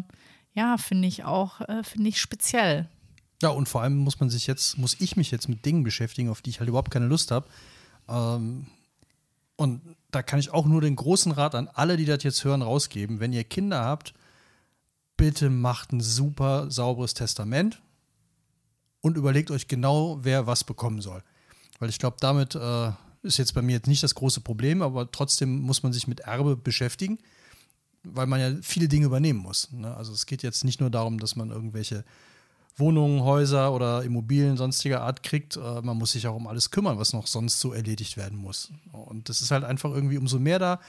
[0.54, 2.90] ja, finde ich auch, äh, finde ich speziell.
[3.42, 6.30] Ja, und vor allem muss man sich jetzt, muss ich mich jetzt mit Dingen beschäftigen,
[6.30, 7.48] auf die ich halt überhaupt keine Lust habe.
[8.08, 8.68] Ähm,
[9.56, 12.62] und da kann ich auch nur den großen Rat an alle, die das jetzt hören,
[12.62, 13.20] rausgeben.
[13.20, 14.14] Wenn ihr Kinder habt,
[15.22, 17.80] bitte macht ein super sauberes Testament
[19.02, 21.22] und überlegt euch genau, wer was bekommen soll.
[21.78, 22.92] Weil ich glaube, damit äh,
[23.22, 26.22] ist jetzt bei mir jetzt nicht das große Problem, aber trotzdem muss man sich mit
[26.22, 27.20] Erbe beschäftigen,
[28.02, 29.72] weil man ja viele Dinge übernehmen muss.
[29.72, 29.96] Ne?
[29.96, 32.04] Also es geht jetzt nicht nur darum, dass man irgendwelche
[32.78, 35.56] Wohnungen, Häuser oder Immobilien sonstiger Art kriegt.
[35.56, 38.72] Äh, man muss sich auch um alles kümmern, was noch sonst so erledigt werden muss.
[38.92, 40.80] Und das ist halt einfach irgendwie, umso mehr da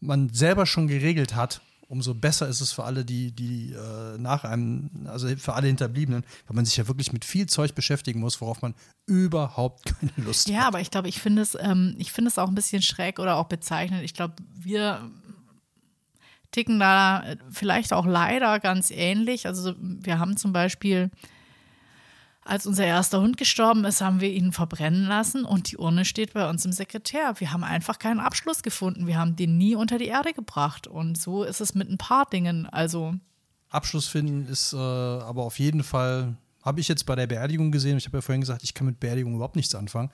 [0.00, 4.44] man selber schon geregelt hat, umso besser ist es für alle, die, die äh, nach
[4.44, 8.40] einem, also für alle Hinterbliebenen, weil man sich ja wirklich mit viel Zeug beschäftigen muss,
[8.40, 8.74] worauf man
[9.06, 10.60] überhaupt keine Lust ja, hat.
[10.62, 13.18] Ja, aber ich glaube, ich finde es, ähm, ich finde es auch ein bisschen schräg
[13.18, 14.04] oder auch bezeichnend.
[14.04, 15.10] Ich glaube, wir
[16.52, 19.48] ticken da vielleicht auch leider ganz ähnlich.
[19.48, 21.10] Also wir haben zum Beispiel
[22.42, 26.32] als unser erster Hund gestorben ist, haben wir ihn verbrennen lassen und die Urne steht
[26.32, 27.34] bei uns im Sekretär.
[27.38, 29.06] Wir haben einfach keinen Abschluss gefunden.
[29.06, 30.86] Wir haben den nie unter die Erde gebracht.
[30.86, 32.66] Und so ist es mit ein paar Dingen.
[32.66, 33.14] Also
[33.68, 37.98] Abschluss finden ist äh, aber auf jeden Fall, habe ich jetzt bei der Beerdigung gesehen.
[37.98, 40.10] Ich habe ja vorhin gesagt, ich kann mit Beerdigung überhaupt nichts anfangen,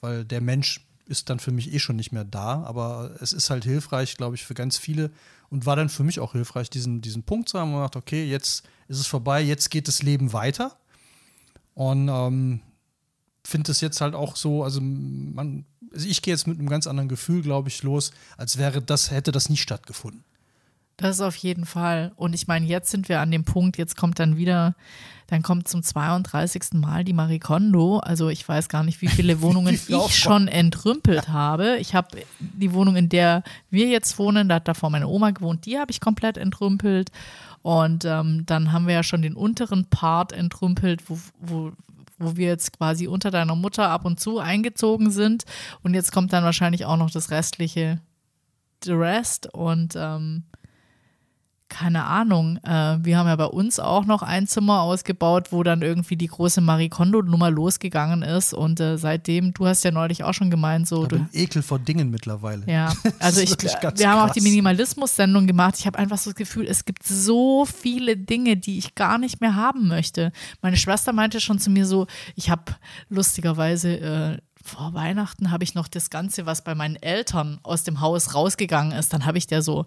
[0.00, 2.62] weil der Mensch ist dann für mich eh schon nicht mehr da.
[2.64, 5.10] Aber es ist halt hilfreich, glaube ich, für ganz viele
[5.50, 8.24] und war dann für mich auch hilfreich, diesen, diesen Punkt zu haben, man sagt, okay,
[8.24, 10.76] jetzt ist es vorbei, jetzt geht das Leben weiter.
[11.76, 12.60] Und ähm,
[13.44, 16.86] finde es jetzt halt auch so, also man, also ich gehe jetzt mit einem ganz
[16.86, 20.24] anderen Gefühl, glaube ich, los, als wäre das, hätte das nie stattgefunden.
[20.96, 22.12] Das auf jeden Fall.
[22.16, 24.74] Und ich meine, jetzt sind wir an dem Punkt, jetzt kommt dann wieder,
[25.26, 26.72] dann kommt zum 32.
[26.72, 27.98] Mal die Marie Kondo.
[27.98, 31.32] Also ich weiß gar nicht, wie viele Wohnungen ich schon entrümpelt ja.
[31.34, 31.76] habe.
[31.76, 35.66] Ich habe die Wohnung, in der wir jetzt wohnen, da hat davor meine Oma gewohnt,
[35.66, 37.10] die habe ich komplett entrümpelt.
[37.66, 41.72] Und ähm, dann haben wir ja schon den unteren Part entrümpelt, wo, wo,
[42.16, 45.42] wo wir jetzt quasi unter deiner Mutter ab und zu eingezogen sind.
[45.82, 48.00] Und jetzt kommt dann wahrscheinlich auch noch das restliche,
[48.84, 49.52] the rest.
[49.52, 50.44] Und ähm,
[51.68, 55.82] keine Ahnung, äh, wir haben ja bei uns auch noch ein Zimmer ausgebaut, wo dann
[55.82, 58.54] irgendwie die große Marie Kondo-Nummer losgegangen ist.
[58.54, 61.08] Und äh, seitdem, du hast ja neulich auch schon gemeint, so.
[61.32, 62.62] Ich Ekel vor Dingen mittlerweile.
[62.66, 64.04] Ja, also ich, wir krass.
[64.04, 65.74] haben auch die Minimalismus-Sendung gemacht.
[65.78, 69.40] Ich habe einfach so das Gefühl, es gibt so viele Dinge, die ich gar nicht
[69.40, 70.32] mehr haben möchte.
[70.62, 72.06] Meine Schwester meinte schon zu mir so,
[72.36, 72.76] ich habe
[73.08, 78.00] lustigerweise äh, vor Weihnachten habe ich noch das Ganze, was bei meinen Eltern aus dem
[78.00, 79.86] Haus rausgegangen ist, dann habe ich der so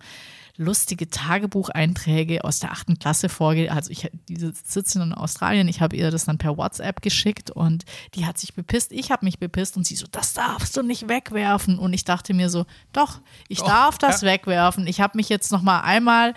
[0.60, 3.72] lustige Tagebucheinträge aus der achten Klasse vorge.
[3.72, 7.86] Also ich diese sitzen in Australien, ich habe ihr das dann per WhatsApp geschickt und
[8.14, 11.08] die hat sich bepisst, ich habe mich bepisst und sie so, das darfst du nicht
[11.08, 11.80] wegwerfen.
[11.80, 14.28] Und ich dachte mir so, doch, ich doch, darf das ja.
[14.28, 14.86] wegwerfen.
[14.86, 16.34] Ich habe mich jetzt noch mal einmal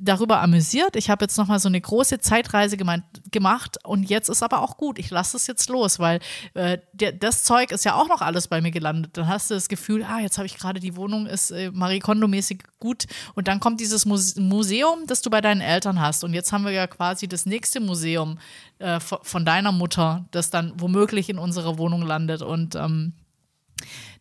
[0.00, 0.96] darüber amüsiert.
[0.96, 4.60] Ich habe jetzt noch mal so eine große Zeitreise gemeint, gemacht und jetzt ist aber
[4.60, 4.98] auch gut.
[4.98, 6.20] Ich lasse es jetzt los, weil
[6.54, 9.16] äh, der, das Zeug ist ja auch noch alles bei mir gelandet.
[9.16, 12.00] Dann hast du das Gefühl, ah, jetzt habe ich gerade die Wohnung ist äh, Marie
[12.00, 16.24] Kondo mäßig gut und dann kommt dieses Muse Museum, das du bei deinen Eltern hast.
[16.24, 18.38] Und jetzt haben wir ja quasi das nächste Museum
[18.78, 22.42] äh, von deiner Mutter, das dann womöglich in unserer Wohnung landet.
[22.42, 23.12] Und ähm,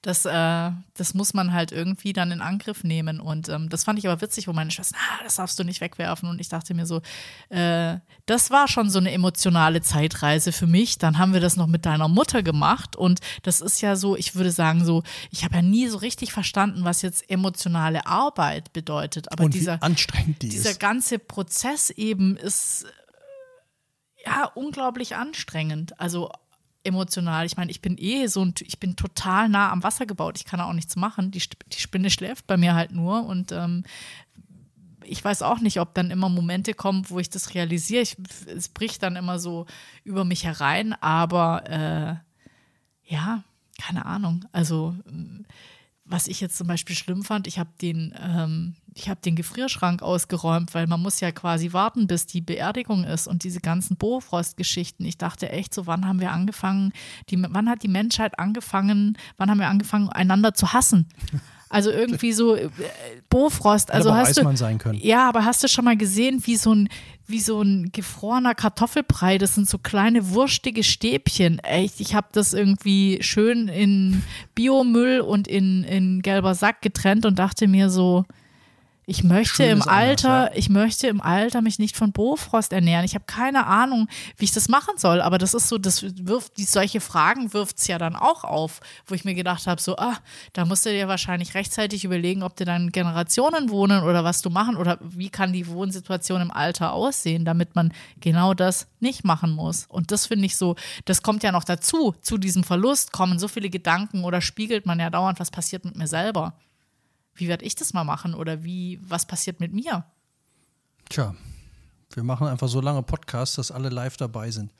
[0.03, 3.21] das, äh, das muss man halt irgendwie dann in Angriff nehmen.
[3.21, 5.79] Und ähm, das fand ich aber witzig, wo meine Schwester, ah, das darfst du nicht
[5.79, 6.27] wegwerfen.
[6.29, 7.01] Und ich dachte mir so,
[7.47, 10.97] äh, das war schon so eine emotionale Zeitreise für mich.
[10.97, 12.97] Dann haben wir das noch mit deiner Mutter gemacht.
[12.97, 16.33] Und das ist ja so, ich würde sagen, so, ich habe ja nie so richtig
[16.33, 19.31] verstanden, was jetzt emotionale Arbeit bedeutet.
[19.31, 20.81] Aber Und dieser, anstrengend die dieser ist.
[20.81, 22.85] ganze Prozess eben ist
[24.25, 25.97] ja unglaublich anstrengend.
[25.97, 26.29] Also
[26.83, 27.45] emotional.
[27.45, 30.37] Ich meine, ich bin eh so ein, ich bin total nah am Wasser gebaut.
[30.37, 31.31] Ich kann auch nichts machen.
[31.31, 33.83] Die, die Spinne schläft bei mir halt nur und ähm,
[35.05, 38.01] ich weiß auch nicht, ob dann immer Momente kommen, wo ich das realisiere.
[38.01, 38.17] Ich,
[38.47, 39.65] es bricht dann immer so
[40.03, 43.43] über mich herein, aber äh, ja,
[43.81, 44.45] keine Ahnung.
[44.51, 44.95] Also
[46.05, 50.01] was ich jetzt zum Beispiel schlimm fand, ich habe den, ähm, ich habe den Gefrierschrank
[50.01, 55.05] ausgeräumt, weil man muss ja quasi warten, bis die Beerdigung ist und diese ganzen Bofrost-Geschichten.
[55.05, 56.93] Ich dachte echt so, wann haben wir angefangen,
[57.29, 61.07] die, wann hat die Menschheit angefangen, wann haben wir angefangen, einander zu hassen?
[61.69, 62.69] Also irgendwie so äh,
[63.29, 63.91] Bofrost.
[63.91, 64.99] Also aber hast du, sein können.
[65.01, 66.87] Ja, aber hast du schon mal gesehen, wie so ein
[67.25, 69.39] wie so ein gefrorener Kartoffelbrei.
[69.39, 71.57] Das sind so kleine wurstige Stäbchen.
[71.59, 74.21] Echt, ich habe das irgendwie schön in
[74.53, 78.25] Biomüll und in, in gelber Sack getrennt und dachte mir so,
[79.05, 80.59] ich möchte im Alter, anders, ja.
[80.59, 83.03] ich möchte im Alter mich nicht von Bofrost ernähren.
[83.03, 86.57] Ich habe keine Ahnung, wie ich das machen soll, aber das ist so, das wirft,
[86.57, 89.97] die, solche Fragen wirft es ja dann auch auf, wo ich mir gedacht habe, so,
[89.97, 90.17] ah,
[90.53, 94.49] da musst du dir wahrscheinlich rechtzeitig überlegen, ob du dann Generationen wohnen oder was du
[94.49, 99.51] machen oder wie kann die Wohnsituation im Alter aussehen, damit man genau das nicht machen
[99.51, 99.85] muss.
[99.87, 100.75] Und das finde ich so,
[101.05, 104.99] das kommt ja noch dazu, zu diesem Verlust kommen so viele Gedanken oder spiegelt man
[104.99, 106.53] ja dauernd, was passiert mit mir selber
[107.35, 110.05] wie werde ich das mal machen oder wie, was passiert mit mir?
[111.09, 111.35] Tja,
[112.13, 114.71] wir machen einfach so lange Podcasts, dass alle live dabei sind.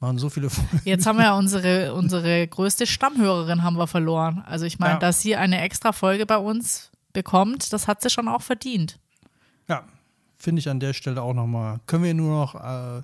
[0.00, 0.80] Machen so viele Folgen.
[0.84, 4.42] Jetzt haben wir ja unsere, unsere größte Stammhörerin haben wir verloren.
[4.46, 4.98] Also ich meine, ja.
[4.98, 8.98] dass sie eine extra Folge bei uns bekommt, das hat sie schon auch verdient.
[9.68, 9.84] Ja,
[10.38, 11.78] finde ich an der Stelle auch nochmal.
[11.86, 13.02] Können wir nur noch, äh,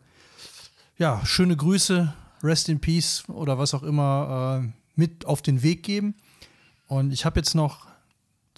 [0.97, 2.13] ja, schöne Grüße,
[2.43, 6.17] Rest in Peace oder was auch immer äh, mit auf den Weg geben.
[6.89, 7.87] Und ich habe jetzt noch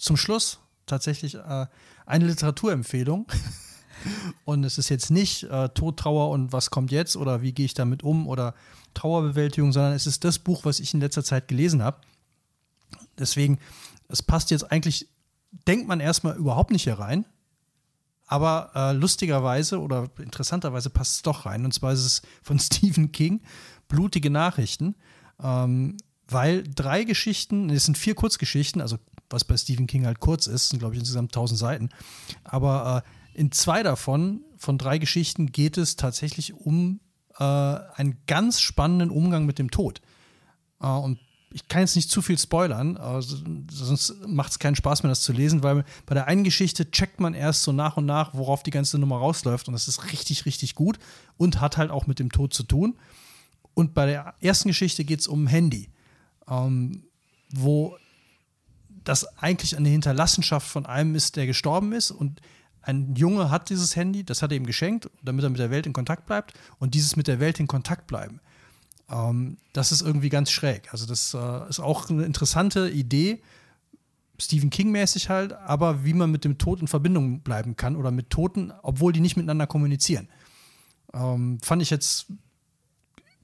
[0.01, 1.67] zum Schluss tatsächlich äh,
[2.05, 3.27] eine Literaturempfehlung.
[4.45, 7.67] Und es ist jetzt nicht äh, Tod, Trauer und was kommt jetzt oder wie gehe
[7.67, 8.55] ich damit um oder
[8.95, 12.01] Trauerbewältigung, sondern es ist das Buch, was ich in letzter Zeit gelesen habe.
[13.19, 13.59] Deswegen,
[14.07, 15.07] es passt jetzt eigentlich,
[15.67, 17.27] denkt man erstmal überhaupt nicht hier rein.
[18.25, 21.63] Aber äh, lustigerweise oder interessanterweise passt es doch rein.
[21.63, 23.41] Und zwar ist es von Stephen King,
[23.87, 24.95] Blutige Nachrichten.
[25.39, 25.97] Ähm,
[26.27, 28.97] weil drei Geschichten, es sind vier Kurzgeschichten, also
[29.31, 31.89] was bei Stephen King halt kurz ist, sind glaube ich insgesamt 1000 Seiten.
[32.43, 36.99] Aber äh, in zwei davon, von drei Geschichten, geht es tatsächlich um
[37.37, 40.01] äh, einen ganz spannenden Umgang mit dem Tod.
[40.81, 41.19] Äh, und
[41.53, 43.37] ich kann jetzt nicht zu viel spoilern, also,
[43.69, 47.19] sonst macht es keinen Spaß mehr, das zu lesen, weil bei der einen Geschichte checkt
[47.19, 49.67] man erst so nach und nach, worauf die ganze Nummer rausläuft.
[49.67, 50.97] Und das ist richtig, richtig gut
[51.37, 52.97] und hat halt auch mit dem Tod zu tun.
[53.73, 55.89] Und bei der ersten Geschichte geht es um Handy,
[56.47, 57.03] ähm,
[57.49, 57.97] wo
[59.03, 62.11] das eigentlich eine Hinterlassenschaft von einem ist, der gestorben ist.
[62.11, 62.41] Und
[62.81, 65.85] ein Junge hat dieses Handy, das hat er ihm geschenkt, damit er mit der Welt
[65.85, 66.53] in Kontakt bleibt.
[66.79, 68.39] Und dieses mit der Welt in Kontakt bleiben,
[69.09, 70.91] ähm, das ist irgendwie ganz schräg.
[70.91, 73.41] Also das äh, ist auch eine interessante Idee,
[74.41, 78.31] Stephen King-mäßig halt, aber wie man mit dem Tod in Verbindung bleiben kann oder mit
[78.31, 80.29] Toten, obwohl die nicht miteinander kommunizieren.
[81.13, 82.27] Ähm, fand ich jetzt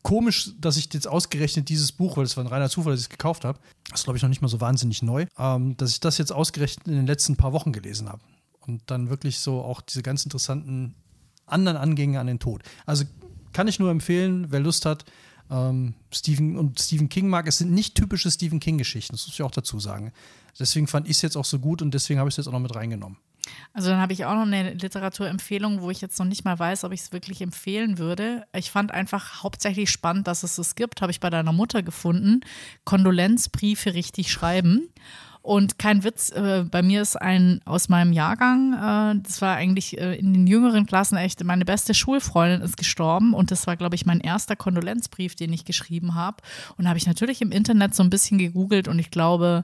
[0.08, 3.08] komisch, dass ich jetzt ausgerechnet dieses Buch, weil es war ein reiner Zufall, dass ich
[3.08, 5.92] es gekauft habe, das ist glaube ich noch nicht mal so wahnsinnig neu, ähm, dass
[5.92, 8.22] ich das jetzt ausgerechnet in den letzten paar Wochen gelesen habe.
[8.62, 10.96] Und dann wirklich so auch diese ganz interessanten
[11.46, 12.64] anderen Angänge an den Tod.
[12.86, 13.04] Also
[13.52, 15.04] kann ich nur empfehlen, wer Lust hat,
[15.50, 17.46] ähm, Stephen und Stephen King mag.
[17.46, 20.14] Es sind nicht typische Stephen King-Geschichten, das muss ich auch dazu sagen.
[20.58, 22.54] Deswegen fand ich es jetzt auch so gut und deswegen habe ich es jetzt auch
[22.54, 23.18] noch mit reingenommen.
[23.74, 26.84] Also dann habe ich auch noch eine Literaturempfehlung, wo ich jetzt noch nicht mal weiß,
[26.84, 28.46] ob ich es wirklich empfehlen würde.
[28.54, 32.42] Ich fand einfach hauptsächlich spannend, dass es es gibt, habe ich bei deiner Mutter gefunden.
[32.86, 34.90] Kondolenzbriefe richtig schreiben.
[35.48, 39.98] Und kein Witz, äh, bei mir ist ein aus meinem Jahrgang, äh, das war eigentlich
[39.98, 43.96] äh, in den jüngeren Klassen echt, meine beste Schulfreundin ist gestorben und das war, glaube
[43.96, 46.44] ich, mein erster Kondolenzbrief, den ich geschrieben habe.
[46.76, 49.64] Und da habe ich natürlich im Internet so ein bisschen gegoogelt und ich glaube,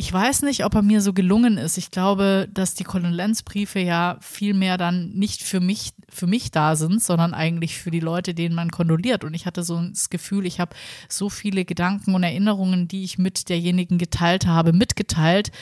[0.00, 1.76] ich weiß nicht, ob er mir so gelungen ist.
[1.76, 6.74] Ich glaube, dass die Kondolenzbriefe ja viel mehr dann nicht für mich, für mich da
[6.74, 9.24] sind, sondern eigentlich für die Leute, denen man kondoliert.
[9.24, 10.74] Und ich hatte so das Gefühl, ich habe
[11.10, 15.52] so viele Gedanken und Erinnerungen, die ich mit derjenigen geteilt habe, mitgeteilt,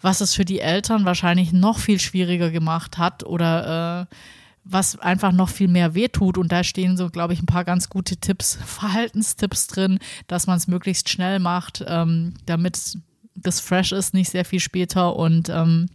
[0.00, 4.14] was es für die Eltern wahrscheinlich noch viel schwieriger gemacht hat oder äh,
[4.62, 6.38] was einfach noch viel mehr wehtut.
[6.38, 10.56] Und da stehen so, glaube ich, ein paar ganz gute Tipps, Verhaltenstipps drin, dass man
[10.56, 12.96] es möglichst schnell macht, ähm, damit
[13.42, 15.88] das fresh ist, nicht sehr viel später und ähm,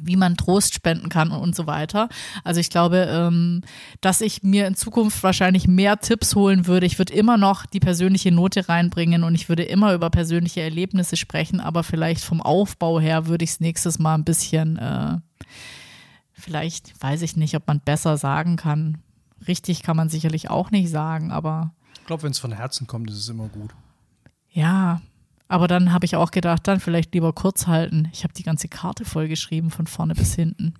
[0.00, 2.08] wie man Trost spenden kann und so weiter.
[2.42, 3.62] Also ich glaube, ähm,
[4.00, 6.86] dass ich mir in Zukunft wahrscheinlich mehr Tipps holen würde.
[6.86, 11.16] Ich würde immer noch die persönliche Note reinbringen und ich würde immer über persönliche Erlebnisse
[11.16, 15.18] sprechen, aber vielleicht vom Aufbau her würde ich es nächstes Mal ein bisschen, äh,
[16.32, 18.98] vielleicht weiß ich nicht, ob man besser sagen kann.
[19.46, 21.74] Richtig kann man sicherlich auch nicht sagen, aber.
[22.00, 23.74] Ich glaube, wenn es von Herzen kommt, ist es immer gut.
[24.50, 25.00] Ja,
[25.48, 28.08] aber dann habe ich auch gedacht, dann vielleicht lieber kurz halten.
[28.12, 30.74] Ich habe die ganze Karte vollgeschrieben, von vorne bis hinten.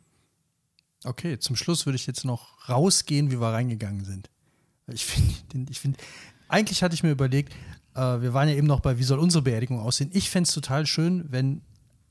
[1.04, 4.30] Okay, zum Schluss würde ich jetzt noch rausgehen, wie wir reingegangen sind.
[4.86, 5.98] Ich finde, ich finde,
[6.48, 7.54] eigentlich hatte ich mir überlegt,
[7.94, 10.10] äh, wir waren ja eben noch bei, wie soll unsere Beerdigung aussehen.
[10.12, 11.60] Ich fände es total schön, wenn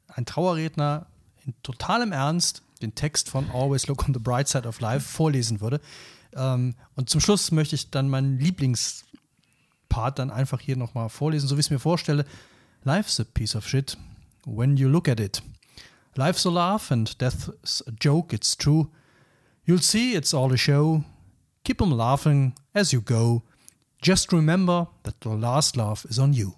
[0.07, 1.07] ein Trauerredner
[1.45, 5.59] in totalem Ernst den Text von Always Look on the Bright Side of Life vorlesen
[5.59, 5.81] würde.
[6.35, 9.05] Ähm, und zum Schluss möchte ich dann meinen Lieblings-
[9.93, 12.25] Part dann einfach hier nochmal vorlesen, so wie ich es mir vorstelle.
[12.83, 13.95] Life's a piece of shit
[14.43, 15.43] when you look at it.
[16.15, 18.89] Life's a laugh and death's a joke, it's true.
[19.65, 21.03] You'll see it's all a show.
[21.63, 23.43] Keep 'em laughing as you go.
[24.01, 26.55] Just remember that the last laugh is on you.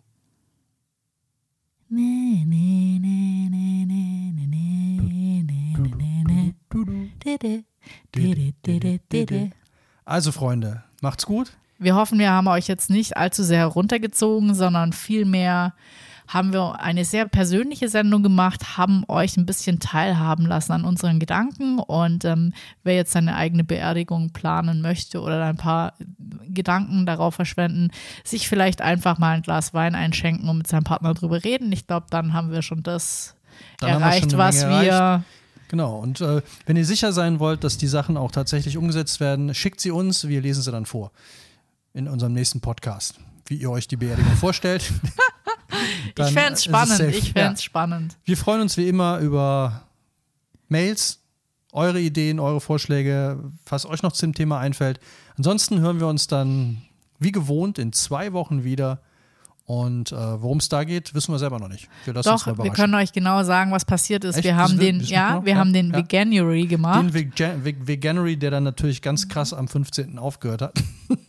[10.05, 11.51] Also Freunde, macht's gut.
[11.85, 15.75] Wir hoffen, wir haben euch jetzt nicht allzu sehr heruntergezogen, sondern vielmehr
[16.27, 21.19] haben wir eine sehr persönliche Sendung gemacht, haben euch ein bisschen teilhaben lassen an unseren
[21.19, 21.77] Gedanken.
[21.77, 25.93] Und ähm, wer jetzt seine eigene Beerdigung planen möchte oder ein paar
[26.47, 27.91] Gedanken darauf verschwenden,
[28.23, 31.71] sich vielleicht einfach mal ein Glas Wein einschenken und mit seinem Partner drüber reden.
[31.71, 33.35] Ich glaube, dann haben wir schon das
[33.79, 34.91] dann erreicht, wir was wir.
[34.91, 35.25] Erreicht.
[35.67, 39.53] Genau, und äh, wenn ihr sicher sein wollt, dass die Sachen auch tatsächlich umgesetzt werden,
[39.53, 41.11] schickt sie uns, wir lesen sie dann vor
[41.95, 43.15] in unserem nächsten Podcast,
[43.47, 44.83] wie ihr euch die Beerdigung vorstellt.
[46.19, 46.99] ich fände es spannend.
[46.99, 47.57] Ich fände ja.
[47.57, 48.17] spannend.
[48.25, 49.83] Wir freuen uns wie immer über
[50.67, 51.21] Mails,
[51.71, 54.99] eure Ideen, eure Vorschläge, was euch noch zum Thema einfällt.
[55.37, 56.81] Ansonsten hören wir uns dann
[57.19, 59.01] wie gewohnt in zwei Wochen wieder.
[59.65, 61.89] Und äh, worum es da geht, wissen wir selber noch nicht.
[62.03, 64.35] Wir Doch, wir können euch genau sagen, was passiert ist.
[64.35, 64.43] Echt?
[64.43, 65.97] Wir haben den, ja, wir Ja, haben den ja.
[65.97, 67.01] Veganuary gemacht.
[67.01, 70.19] Den Vegan Ve- Veganuary, der dann natürlich ganz krass am 15.
[70.19, 70.73] aufgehört hat.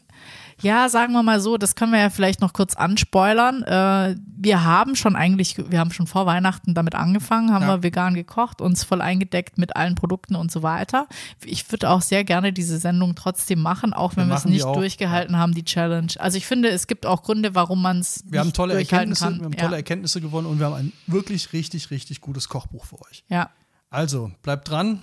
[0.63, 3.63] Ja, sagen wir mal so, das können wir ja vielleicht noch kurz anspoilern.
[3.65, 7.77] Äh, wir haben schon eigentlich, wir haben schon vor Weihnachten damit angefangen, haben Ja.
[7.77, 11.09] wir vegan gekocht, uns voll eingedeckt mit allen Produkten und so weiter.
[11.45, 15.37] Ich würde auch sehr gerne diese Sendung trotzdem machen, auch wenn wir es nicht durchgehalten
[15.37, 16.13] haben, die Challenge.
[16.19, 19.25] Also ich finde, es gibt auch Gründe, warum man es Wir haben tolle durchhalten Erkenntnisse,
[19.25, 19.39] kann.
[19.41, 19.65] wir haben ja.
[19.65, 23.25] tolle Erkenntnisse gewonnen und wir haben ein wirklich richtig, richtig gutes Kochbuch für euch.
[23.29, 23.51] ja.
[23.89, 25.01] Also, bleibt dran.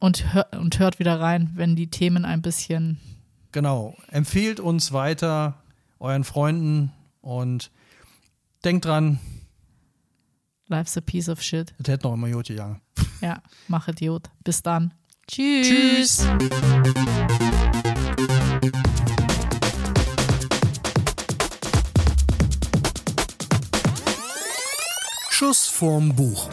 [0.00, 2.98] Und, hör, und hört wieder rein, wenn die Themen ein bisschen
[3.52, 3.96] Genau.
[4.08, 5.54] Empfehlt uns weiter
[5.98, 7.70] euren Freunden und
[8.64, 9.18] denkt dran,
[10.68, 11.74] Life's a piece of shit.
[11.78, 12.80] das hätte noch immer Jotje Jange.
[13.20, 14.30] Ja, mach Idiot.
[14.44, 14.94] Bis dann.
[15.26, 16.24] Tschüss.
[25.30, 26.48] Schuss vorm Buch.